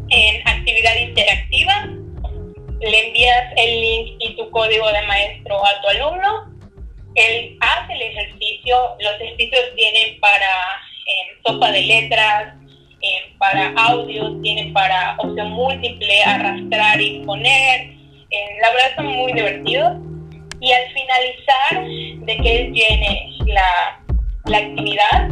eh, 0.10 0.42
actividad 0.46 0.96
interactiva, 0.98 1.88
le 2.82 3.08
envías 3.08 3.54
el 3.56 3.82
link 3.82 4.16
y 4.20 4.36
tu 4.36 4.50
código 4.52 4.92
de 4.92 5.02
maestro 5.04 5.66
a 5.66 5.82
tu 5.82 5.88
alumno, 5.88 6.54
él 7.16 7.58
hace 7.62 7.94
el 7.94 8.02
ejercicio, 8.02 8.76
los 9.00 9.22
ejercicios 9.22 9.64
tienen 9.76 10.20
para 10.20 10.46
eh, 11.08 11.40
sopa 11.46 11.72
de 11.72 11.82
letras, 11.82 12.57
eh, 13.02 13.34
para 13.38 13.74
audios, 13.76 14.42
tienen 14.42 14.74
para 14.74 15.16
opción 15.20 15.52
múltiple, 15.52 16.24
arrastrar 16.24 17.00
y 17.00 17.24
poner, 17.26 17.98
la 18.62 18.72
verdad 18.72 18.96
son 18.96 19.06
muy 19.08 19.34
divertidos 19.34 19.94
y 20.60 20.72
al 20.72 20.88
finalizar 20.92 22.26
de 22.26 22.38
que 22.38 22.62
él 22.62 22.74
llene 22.74 23.32
la, 23.46 24.00
la 24.46 24.58
actividad, 24.58 25.30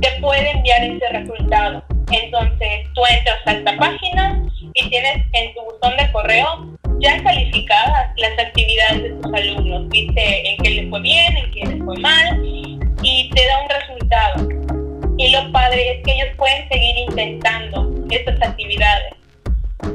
te 0.00 0.20
puede 0.20 0.50
enviar 0.50 0.84
ese 0.84 1.08
resultado. 1.08 1.82
Entonces 2.10 2.86
tú 2.94 3.02
entras 3.08 3.38
a 3.46 3.52
esta 3.52 3.76
página 3.76 4.42
y 4.74 4.88
tienes 4.90 5.24
en 5.32 5.54
tu 5.54 5.62
buzón 5.62 5.96
de 5.96 6.12
correo 6.12 6.78
ya 7.00 7.22
calificadas 7.22 8.12
las 8.16 8.38
actividades 8.38 9.02
de 9.02 9.10
tus 9.10 9.34
alumnos. 9.34 9.88
Dice 9.90 10.42
en 10.48 10.56
qué 10.62 10.70
les 10.70 10.90
fue 10.90 11.00
bien, 11.00 11.36
en 11.36 11.50
qué 11.50 11.64
les 11.66 11.78
fue 11.82 11.98
mal 11.98 12.40
y 12.44 13.30
te 13.30 13.46
da 13.46 13.58
un 13.62 13.70
resultado. 13.70 14.61
Y 15.18 15.30
lo 15.30 15.52
padre 15.52 15.92
es 15.92 16.04
que 16.04 16.12
ellos 16.12 16.28
pueden 16.36 16.68
seguir 16.68 16.96
intentando 17.08 17.90
estas 18.10 18.40
actividades. 18.42 19.14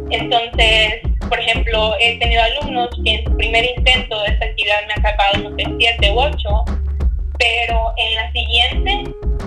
Entonces, 0.09 1.01
por 1.27 1.39
ejemplo, 1.39 1.93
he 1.99 2.17
tenido 2.19 2.41
alumnos 2.43 2.89
que 3.03 3.15
en 3.15 3.25
su 3.25 3.35
primer 3.35 3.65
intento 3.77 4.19
de 4.21 4.27
esta 4.27 4.45
actividad 4.45 4.77
me 4.87 4.93
han 4.93 5.01
sacado, 5.01 5.49
no 5.49 5.55
sé, 5.57 5.63
7 5.77 6.11
u 6.11 6.19
8, 6.19 6.65
pero 7.39 7.93
en 7.97 8.15
la 8.15 8.31
siguiente 8.31 9.03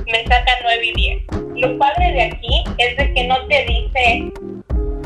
me 0.07 0.23
sacan 0.25 0.55
9 0.63 0.87
y 0.87 0.93
10. 0.93 1.23
Lo 1.57 1.79
padre 1.79 2.13
de 2.13 2.23
aquí 2.23 2.65
es 2.79 2.97
de 2.97 3.13
que 3.15 3.25
no 3.25 3.47
te 3.47 3.65
dice 3.65 4.33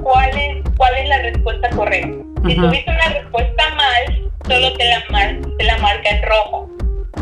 cuál 0.03 0.31
es, 0.37 0.63
cuál 0.77 0.95
es 0.97 1.09
la 1.09 1.19
respuesta 1.19 1.71
correcta. 1.71 2.25
Si 2.47 2.55
tuviste 2.57 2.91
una 2.91 3.09
respuesta 3.09 3.75
mal, 3.75 4.31
solo 4.47 4.73
te 4.75 4.85
la, 4.85 5.03
mar 5.11 5.37
te 5.59 5.65
la 5.65 5.79
marca 5.79 6.11
en 6.11 6.23
rojo, 6.23 6.69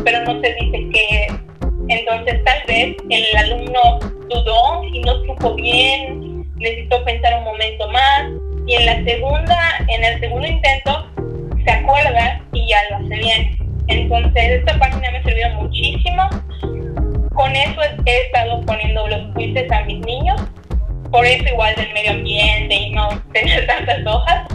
pero 0.04 0.24
no 0.24 0.40
te 0.40 0.54
dice 0.54 0.88
qué 0.92 1.26
es. 1.26 1.51
Entonces 1.92 2.42
tal 2.44 2.62
vez 2.66 2.96
el 3.10 3.36
alumno 3.36 3.98
dudó 4.30 4.84
y 4.84 5.00
no 5.00 5.14
supo 5.26 5.54
bien, 5.54 6.46
necesitó 6.56 7.04
pensar 7.04 7.38
un 7.38 7.44
momento 7.44 7.88
más 7.90 8.24
y 8.66 8.74
en 8.74 8.86
la 8.86 9.04
segunda, 9.04 9.58
en 9.88 10.04
el 10.04 10.20
segundo 10.20 10.46
intento 10.46 11.06
se 11.64 11.70
acuerda 11.70 12.40
y 12.52 12.68
ya 12.68 12.78
lo 12.90 12.96
hace 13.04 13.16
bien. 13.16 13.58
Entonces 13.88 14.42
esta 14.60 14.78
página 14.78 15.10
me 15.10 15.18
ha 15.18 15.22
servido 15.22 15.50
muchísimo. 15.60 16.28
Con 17.34 17.54
eso 17.54 17.80
he 18.06 18.20
estado 18.22 18.60
poniendo 18.62 19.06
los 19.08 19.36
quizzes 19.36 19.70
a 19.70 19.82
mis 19.84 19.98
niños, 20.00 20.40
por 21.10 21.26
eso 21.26 21.44
igual 21.46 21.74
del 21.76 21.92
medio 21.92 22.12
ambiente 22.12 22.74
y 22.74 22.90
no 22.90 23.08
tener 23.32 23.66
tantas 23.66 24.06
hojas. 24.06 24.46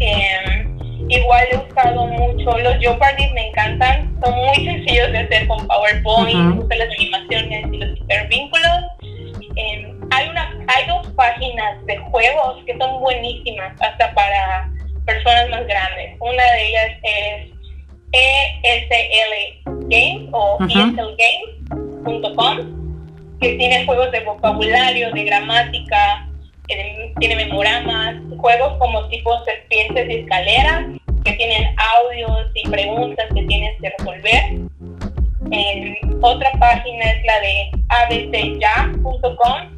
Em, 0.00 0.71
igual 1.16 1.46
he 1.50 1.56
usado 1.56 2.06
mucho 2.06 2.58
los 2.58 2.78
Jeopardy, 2.78 3.28
me 3.34 3.48
encantan, 3.48 4.14
son 4.22 4.34
muy 4.34 4.64
sencillos 4.64 5.12
de 5.12 5.18
hacer 5.18 5.46
con 5.46 5.66
PowerPoint, 5.66 6.62
uh 6.62 6.68
las 6.68 6.88
animaciones 6.98 7.66
y 7.72 7.76
los 7.78 7.98
hipervínculos. 7.98 8.84
Eh, 9.56 9.94
hay, 10.10 10.28
una, 10.28 10.50
hay 10.74 10.86
dos 10.86 11.06
páginas 11.08 11.84
de 11.86 11.98
juegos 11.98 12.64
que 12.64 12.76
son 12.78 13.00
buenísimas 13.00 13.78
hasta 13.80 14.14
para 14.14 14.70
personas 15.04 15.50
más 15.50 15.66
grandes. 15.66 16.16
Una 16.20 16.42
de 16.42 16.68
ellas 16.68 16.92
es 17.02 17.50
ESL 18.12 19.62
Games 19.88 20.28
o 20.32 20.58
eslgames.com 20.64 22.22
que 23.40 23.54
tiene 23.56 23.84
juegos 23.84 24.10
de 24.12 24.20
vocabulario, 24.20 25.12
de 25.12 25.24
gramática, 25.24 26.28
tiene 27.18 27.36
memoramas, 27.36 28.16
juegos 28.38 28.78
como 28.78 29.08
tipo 29.08 29.44
serpientes 29.44 30.08
y 30.08 30.14
escaleras, 30.20 30.86
que 31.24 31.32
tienen 31.34 31.74
audios 32.00 32.50
y 32.54 32.68
preguntas 32.68 33.26
que 33.34 33.42
tienes 33.44 33.80
que 33.80 33.90
resolver. 33.98 34.42
otra 36.20 36.50
página 36.58 37.04
es 37.12 37.24
la 37.24 37.40
de 37.40 37.70
abcya.com, 38.60 39.72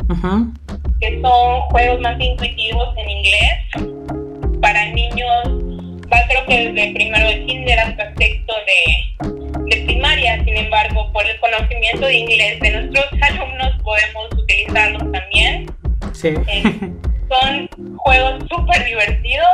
que 1.00 1.20
son 1.20 1.60
juegos 1.70 2.00
más 2.00 2.20
intuitivos 2.20 2.96
en 2.96 3.10
inglés 3.10 3.94
para 4.60 4.86
niños, 4.92 5.44
va 6.10 6.26
creo 6.26 6.46
que 6.46 6.70
desde 6.70 6.94
primero 6.94 7.28
de 7.28 7.44
kinder 7.44 7.78
hasta 7.78 8.14
sexto 8.14 8.54
de, 8.66 9.76
de 9.76 9.84
primaria. 9.84 10.42
Sin 10.44 10.56
embargo, 10.56 11.10
por 11.12 11.26
el 11.26 11.38
conocimiento 11.38 12.06
de 12.06 12.14
inglés 12.14 12.60
de 12.60 12.70
nuestros 12.70 13.04
alumnos 13.20 13.72
podemos 13.82 14.32
utilizarlos 14.32 15.12
también. 15.12 15.73
Eh, 16.24 16.92
son 17.28 17.96
juegos 17.98 18.44
súper 18.48 18.84
divertidos. 18.86 19.46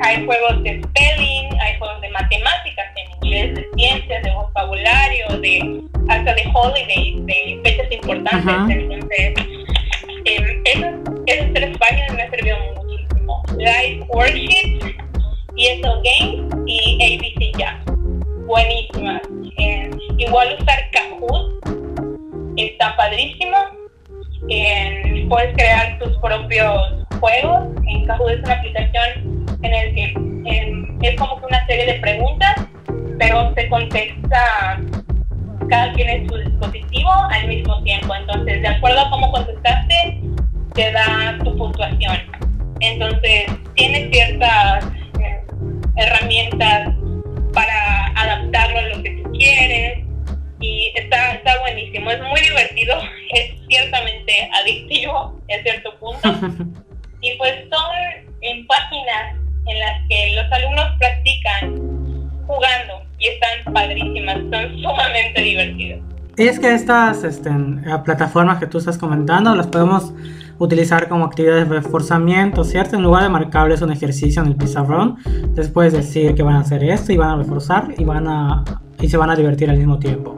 Hay 0.00 0.24
juegos 0.24 0.62
de 0.64 0.82
spelling, 0.82 1.60
hay 1.60 1.78
juegos 1.78 2.00
de 2.00 2.08
matemáticas 2.08 2.86
en 2.96 3.12
inglés, 3.16 3.54
de 3.54 3.66
ciencias, 3.76 4.22
de 4.24 4.30
vocabulario, 4.32 5.28
de 5.40 5.82
hasta 6.08 6.34
de 6.34 6.42
holidays, 6.52 7.26
de 7.26 7.60
fechas 7.62 7.92
importantes. 7.92 8.76
Entonces, 8.76 9.34
eh, 10.24 10.62
esos, 10.64 10.94
esos, 11.26 11.54
tres 11.54 11.78
páginas 11.78 12.14
me 12.14 12.22
han 12.22 12.30
servido 12.30 12.56
muchísimo. 12.74 13.42
Live 13.56 14.04
Worksheets, 14.08 14.84
ESL 15.56 16.02
Games 16.02 16.54
y 16.66 16.98
ABC 17.02 17.58
Ya. 17.58 17.80
Buenísimas. 18.46 19.22
Eh, 19.58 19.90
igual 20.18 20.56
usar 20.60 20.90
Kahoot 20.90 21.62
está 22.56 22.96
padrísimo 22.96 23.83
puedes 25.28 25.54
crear 25.54 25.98
tus 25.98 26.16
propios 26.18 27.06
juegos. 27.20 27.66
En 27.86 28.06
Kahoot 28.06 28.30
es 28.30 28.40
una 28.40 28.54
aplicación 28.54 29.46
en 29.62 29.74
el 29.74 29.94
que 29.94 31.08
es 31.08 31.16
como 31.16 31.40
que 31.40 31.46
una 31.46 31.66
serie 31.66 31.86
de 31.86 31.94
preguntas, 32.00 32.54
pero 33.18 33.52
se 33.54 33.68
contesta 33.68 34.80
cada 35.68 35.92
quien 35.92 36.08
en 36.08 36.28
su 36.28 36.36
dispositivo 36.36 37.10
al 37.30 37.48
mismo 37.48 37.82
tiempo. 37.82 38.14
Entonces, 38.14 38.62
de 38.62 38.68
acuerdo 38.68 39.00
a 39.00 39.10
cómo 39.10 39.32
contestaste, 39.32 40.20
te 40.74 40.92
da 40.92 41.38
tu 41.42 41.56
puntuación. 41.56 42.18
Entonces, 42.80 43.46
tiene 43.74 44.10
ciertas 44.12 44.84
eh, 45.20 45.42
herramientas 45.96 46.92
para 47.52 48.06
adaptarlo 48.16 48.78
a 48.78 48.96
lo 48.96 49.02
que 49.02 49.22
tú 49.22 49.32
quieres 49.32 50.03
y 50.64 50.92
está, 50.94 51.34
está 51.34 51.60
buenísimo, 51.60 52.10
es 52.10 52.20
muy 52.20 52.40
divertido, 52.40 52.94
es 53.34 53.52
ciertamente 53.68 54.32
adictivo 54.62 55.38
en 55.48 55.62
cierto 55.62 55.94
punto 55.98 56.28
y 57.20 57.36
pues 57.36 57.54
son 57.70 58.30
en 58.40 58.66
páginas 58.66 59.36
en 59.66 59.78
las 59.78 60.08
que 60.08 60.34
los 60.34 60.52
alumnos 60.52 60.86
practican 60.98 61.74
jugando 62.46 63.02
y 63.18 63.28
están 63.28 63.72
padrísimas, 63.72 64.36
son 64.36 64.76
sumamente 64.82 65.40
divertidos. 65.40 66.00
Y 66.36 66.48
es 66.48 66.58
que 66.58 66.74
estas 66.74 67.22
este, 67.22 67.50
plataformas 68.04 68.58
que 68.58 68.66
tú 68.66 68.78
estás 68.78 68.98
comentando 68.98 69.54
las 69.54 69.68
podemos 69.68 70.12
utilizar 70.58 71.08
como 71.08 71.26
actividades 71.26 71.68
de 71.68 71.76
reforzamiento, 71.76 72.64
¿cierto? 72.64 72.96
En 72.96 73.02
lugar 73.02 73.22
de 73.22 73.28
marcarles 73.28 73.82
un 73.82 73.92
ejercicio 73.92 74.42
en 74.42 74.48
el 74.48 74.56
pizarrón, 74.56 75.16
les 75.54 75.68
puedes 75.68 75.92
decir 75.92 76.34
que 76.34 76.42
van 76.42 76.56
a 76.56 76.60
hacer 76.60 76.82
esto 76.82 77.12
y 77.12 77.16
van 77.16 77.30
a 77.30 77.36
reforzar 77.36 77.94
y 77.96 78.04
van 78.04 78.26
a 78.26 78.64
y 79.00 79.08
se 79.08 79.16
van 79.16 79.30
a 79.30 79.36
divertir 79.36 79.70
al 79.70 79.76
mismo 79.76 79.98
tiempo. 79.98 80.34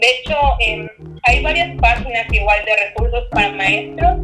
De 0.00 0.06
hecho 0.10 0.36
em, 0.60 0.88
hay 1.24 1.42
varias 1.42 1.76
páginas 1.80 2.26
igual 2.32 2.64
de 2.64 2.76
recursos 2.76 3.24
para 3.32 3.50
maestros, 3.52 4.18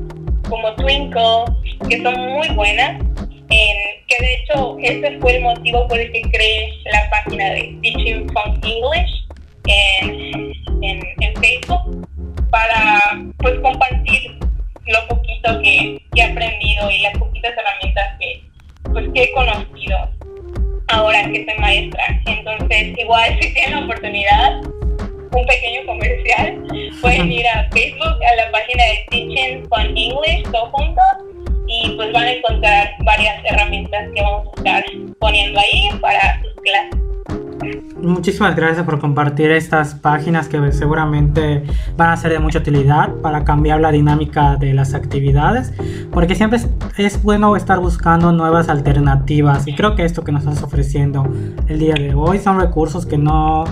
como 0.49 0.75
Twinkle, 0.77 1.45
que 1.89 2.03
son 2.03 2.15
muy 2.17 2.49
buenas, 2.51 3.03
que 3.49 4.17
de 4.21 4.35
hecho 4.35 4.77
ese 4.81 5.19
fue 5.21 5.37
el 5.37 5.43
motivo 5.43 5.87
por 5.89 5.99
el 5.99 6.11
que 6.13 6.23
creé 6.23 6.71
la 6.93 7.11
página 7.11 7.51
de 7.51 7.79
Teaching 7.83 8.29
from 8.31 8.55
English 8.63 9.27
en, 9.67 10.53
en, 10.83 11.35
Facebook, 11.37 12.07
para 12.51 13.01
pues 13.39 13.59
compartir 13.61 14.39
lo 14.87 15.09
poquito 15.09 15.61
que, 15.63 16.01
que, 16.15 16.21
he 16.21 16.25
aprendido 16.25 16.91
y 16.91 16.99
las 17.01 17.19
poquitas 17.19 17.53
herramientas 17.57 18.19
que, 18.21 18.43
pues, 18.93 19.07
que 19.15 19.23
he 19.23 19.33
conocido 19.33 20.11
ahora 20.89 21.31
que 21.33 21.45
soy 21.45 21.59
maestra. 21.59 22.21
Entonces, 22.27 22.99
igual 22.99 23.39
si 23.41 23.55
tienen 23.55 23.81
la 23.81 23.85
oportunidad, 23.85 24.61
un 25.35 25.47
pequeño 25.47 25.87
comercial, 25.87 26.63
pueden 27.01 27.33
ir 27.33 27.47
a 27.49 27.69
Facebook, 27.71 28.05
a 28.05 28.37
la 28.37 28.53
página 28.53 28.85
de 28.85 29.07
Teaching 29.11 29.69
con 29.69 29.83
English, 29.83 30.43
todo 30.51 30.71
junto, 30.73 31.03
y 31.67 31.91
pues 31.97 32.13
van 32.13 32.25
a 32.25 32.33
encontrar 32.33 32.91
varias 33.05 33.45
herramientas 33.45 34.09
que 34.15 34.23
vamos 34.23 34.49
a 34.49 34.59
estar 34.59 34.85
poniendo 35.19 35.61
ahí 35.61 35.89
para 36.01 36.41
sus 36.43 36.55
clases. 36.63 37.05
Muchísimas 38.01 38.55
gracias 38.55 38.85
por 38.85 39.01
compartir 39.01 39.51
estas 39.51 39.95
páginas 39.95 40.49
que 40.49 40.73
seguramente 40.73 41.65
van 41.97 42.11
a 42.11 42.17
ser 42.19 42.33
de 42.33 42.39
mucha 42.39 42.59
utilidad 42.59 43.15
para 43.23 43.45
cambiar 43.45 43.81
la 43.81 43.91
dinámica 43.91 44.57
de 44.57 44.75
las 44.75 44.93
actividades, 44.93 45.73
porque 46.13 46.35
siempre 46.35 46.61
es, 46.99 47.23
bueno 47.23 47.57
estar 47.57 47.81
buscando 47.81 48.33
nuevas 48.33 48.69
alternativas 48.69 49.67
y 49.67 49.75
creo 49.75 49.95
que 49.95 50.05
esto 50.05 50.23
que 50.23 50.33
nos 50.33 50.45
estás 50.45 50.63
ofreciendo 50.63 51.27
el 51.67 51.79
día 51.79 51.95
de 51.95 52.13
hoy 52.13 52.39
son 52.39 52.61
recursos 52.61 53.07
que 53.07 53.17
no 53.17 53.65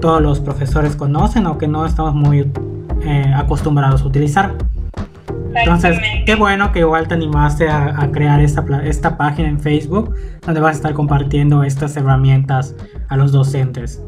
todos 0.00 0.20
los 0.20 0.40
profesores 0.40 0.96
conocen 0.96 1.46
o 1.46 1.58
que 1.58 1.68
no 1.68 1.86
estamos 1.86 2.14
muy 2.14 2.50
eh, 3.04 3.32
acostumbrados 3.34 4.02
a 4.02 4.06
utilizar. 4.06 4.54
Entonces, 5.54 5.98
qué 6.26 6.34
bueno 6.36 6.72
que 6.72 6.80
igual 6.80 7.08
te 7.08 7.14
animaste 7.14 7.68
a, 7.68 8.08
crear 8.12 8.40
esta, 8.40 8.64
esta 8.84 9.16
página 9.16 9.48
en 9.48 9.60
Facebook 9.60 10.14
donde 10.42 10.60
vas 10.60 10.74
a 10.74 10.76
estar 10.76 10.92
compartiendo 10.94 11.64
estas 11.64 11.96
herramientas 11.96 12.74
a 13.08 13.16
los 13.16 13.32
docentes. 13.32 14.02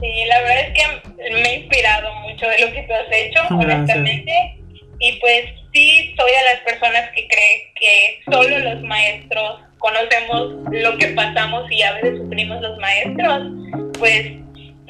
Sí, 0.00 0.24
la 0.28 0.40
verdad 0.40 0.60
es 0.60 0.74
que 0.74 1.32
me 1.32 1.48
he 1.48 1.58
inspirado 1.60 2.08
mucho 2.22 2.46
de 2.46 2.60
lo 2.60 2.72
que 2.72 2.82
tú 2.82 2.92
has 2.92 3.16
hecho, 3.16 3.54
honestamente. 3.54 4.60
Y 4.98 5.20
pues 5.20 5.44
sí, 5.72 6.14
soy 6.18 6.30
de 6.30 6.44
las 6.52 6.60
personas 6.64 7.10
que 7.14 7.28
creen 7.28 7.60
que 7.78 8.32
solo 8.32 8.58
los 8.58 8.82
maestros 8.82 9.60
conocemos 9.78 10.72
lo 10.72 10.98
que 10.98 11.08
pasamos 11.08 11.70
y 11.70 11.82
a 11.82 11.92
veces 11.94 12.18
sufrimos 12.18 12.60
los 12.60 12.78
maestros, 12.78 13.52
pues 13.98 14.32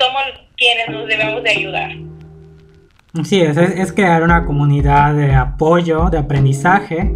somos 0.06 0.22
quienes 0.56 0.88
nos 0.88 1.06
debemos 1.06 1.42
de 1.42 1.50
ayudar. 1.50 1.90
Sí, 3.24 3.40
es, 3.40 3.56
es 3.56 3.92
crear 3.92 4.22
una 4.22 4.44
comunidad 4.44 5.14
de 5.14 5.34
apoyo, 5.34 6.10
de 6.10 6.18
aprendizaje 6.18 7.14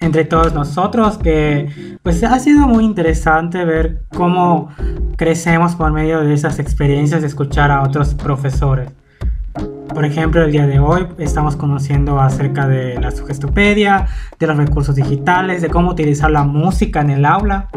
entre 0.00 0.24
todos 0.24 0.54
nosotros 0.54 1.18
que 1.18 1.98
pues 2.02 2.22
ha 2.22 2.38
sido 2.38 2.68
muy 2.68 2.84
interesante 2.84 3.64
ver 3.64 4.02
cómo 4.14 4.70
crecemos 5.16 5.74
por 5.74 5.90
medio 5.92 6.20
de 6.20 6.34
esas 6.34 6.58
experiencias 6.58 7.22
de 7.22 7.26
escuchar 7.26 7.70
a 7.70 7.82
otros 7.82 8.14
profesores. 8.14 8.90
Por 9.94 10.04
ejemplo, 10.04 10.44
el 10.44 10.52
día 10.52 10.66
de 10.66 10.78
hoy 10.78 11.06
estamos 11.18 11.56
conociendo 11.56 12.20
acerca 12.20 12.68
de 12.68 13.00
la 13.00 13.10
sugestopedia, 13.10 14.06
de 14.38 14.46
los 14.46 14.56
recursos 14.56 14.94
digitales, 14.94 15.62
de 15.62 15.70
cómo 15.70 15.90
utilizar 15.90 16.30
la 16.30 16.44
música 16.44 17.00
en 17.00 17.10
el 17.10 17.24
aula. 17.24 17.68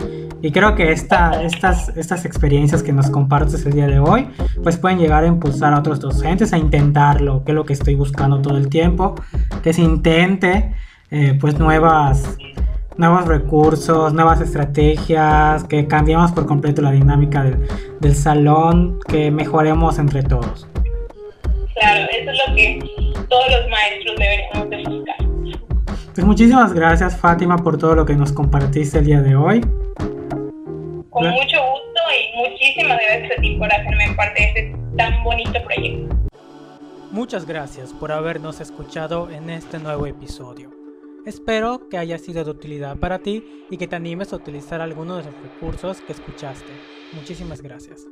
Y 0.42 0.52
creo 0.52 0.76
que 0.76 0.92
esta, 0.92 1.42
estas, 1.44 1.90
estas 1.96 2.26
experiencias 2.26 2.84
que 2.84 2.92
nos 2.92 3.10
compartes 3.10 3.66
el 3.66 3.74
día 3.74 3.88
de 3.88 4.00
hoy, 4.00 4.28
pues 4.62 4.78
pueden 4.78 5.00
llegar 5.00 5.24
a 5.24 5.28
impulsar 5.28 5.74
a 5.74 5.80
otros 5.80 6.00
docentes 6.00 6.52
a 6.54 6.58
intentarlo, 6.58 7.44
que 7.44 7.52
es 7.52 7.56
lo 7.56 7.66
que 7.66 7.74
estoy 7.74 7.96
buscando 7.96 8.42
todo 8.42 8.58
el 8.58 8.68
tiempo, 8.68 9.16
que 9.64 9.72
se 9.74 9.82
intente 9.82 10.74
eh, 11.12 11.38
pues 11.40 11.60
nuevas, 11.60 12.38
nuevos 12.98 13.26
recursos, 13.26 14.14
nuevas 14.14 14.42
estrategias, 14.42 15.64
que 15.64 15.88
cambiemos 15.88 16.32
por 16.32 16.46
completo 16.46 16.82
la 16.82 16.92
dinámica 16.92 17.44
del, 17.44 17.68
del 18.00 18.16
salón, 18.16 19.00
que 19.08 19.32
mejoremos 19.32 19.98
entre 19.98 20.24
todos. 20.24 20.68
Claro, 21.82 22.08
eso 22.12 22.30
es 22.30 22.38
lo 22.48 22.56
que 22.56 22.80
todos 23.28 23.52
los 23.52 23.70
maestros 23.70 24.16
deberíamos 24.16 24.70
de 24.70 24.78
buscar. 24.84 25.16
Pues 26.14 26.28
muchísimas 26.28 26.74
gracias 26.74 27.18
Fátima 27.18 27.58
por 27.58 27.78
todo 27.80 27.96
lo 27.96 28.06
que 28.06 28.14
nos 28.14 28.32
compartiste 28.32 29.00
el 29.00 29.06
día 29.06 29.22
de 29.22 29.36
hoy. 29.36 29.62
Con 31.10 31.28
mucho 31.28 31.58
gusto 31.58 32.02
y 32.14 32.38
muchísimas 32.38 33.00
gracias 33.08 33.32
a 33.36 33.42
ti 33.42 33.56
por 33.56 33.74
hacerme 33.74 34.14
parte 34.16 34.42
de 34.42 34.48
este 34.48 34.78
tan 34.96 35.24
bonito 35.24 35.60
proyecto. 35.64 36.16
Muchas 37.10 37.48
gracias 37.48 37.94
por 37.94 38.12
habernos 38.12 38.62
escuchado 38.62 39.32
en 39.32 39.50
este 39.50 39.80
nuevo 39.80 40.06
episodio. 40.06 40.70
Espero 41.26 41.90
que 41.90 41.98
haya 41.98 42.20
sido 42.20 42.44
de 42.44 42.52
utilidad 42.52 42.96
para 42.98 43.20
ti 43.20 43.44
y 43.72 43.78
que 43.78 43.88
te 43.88 43.96
animes 43.96 44.34
a 44.34 44.36
utilizar 44.36 44.82
alguno 44.82 45.18
de 45.18 45.24
los 45.24 45.34
recursos 45.42 46.00
que 46.02 46.14
escuchaste. 46.14 46.72
Muchísimas 47.14 47.62
gracias. 47.64 48.06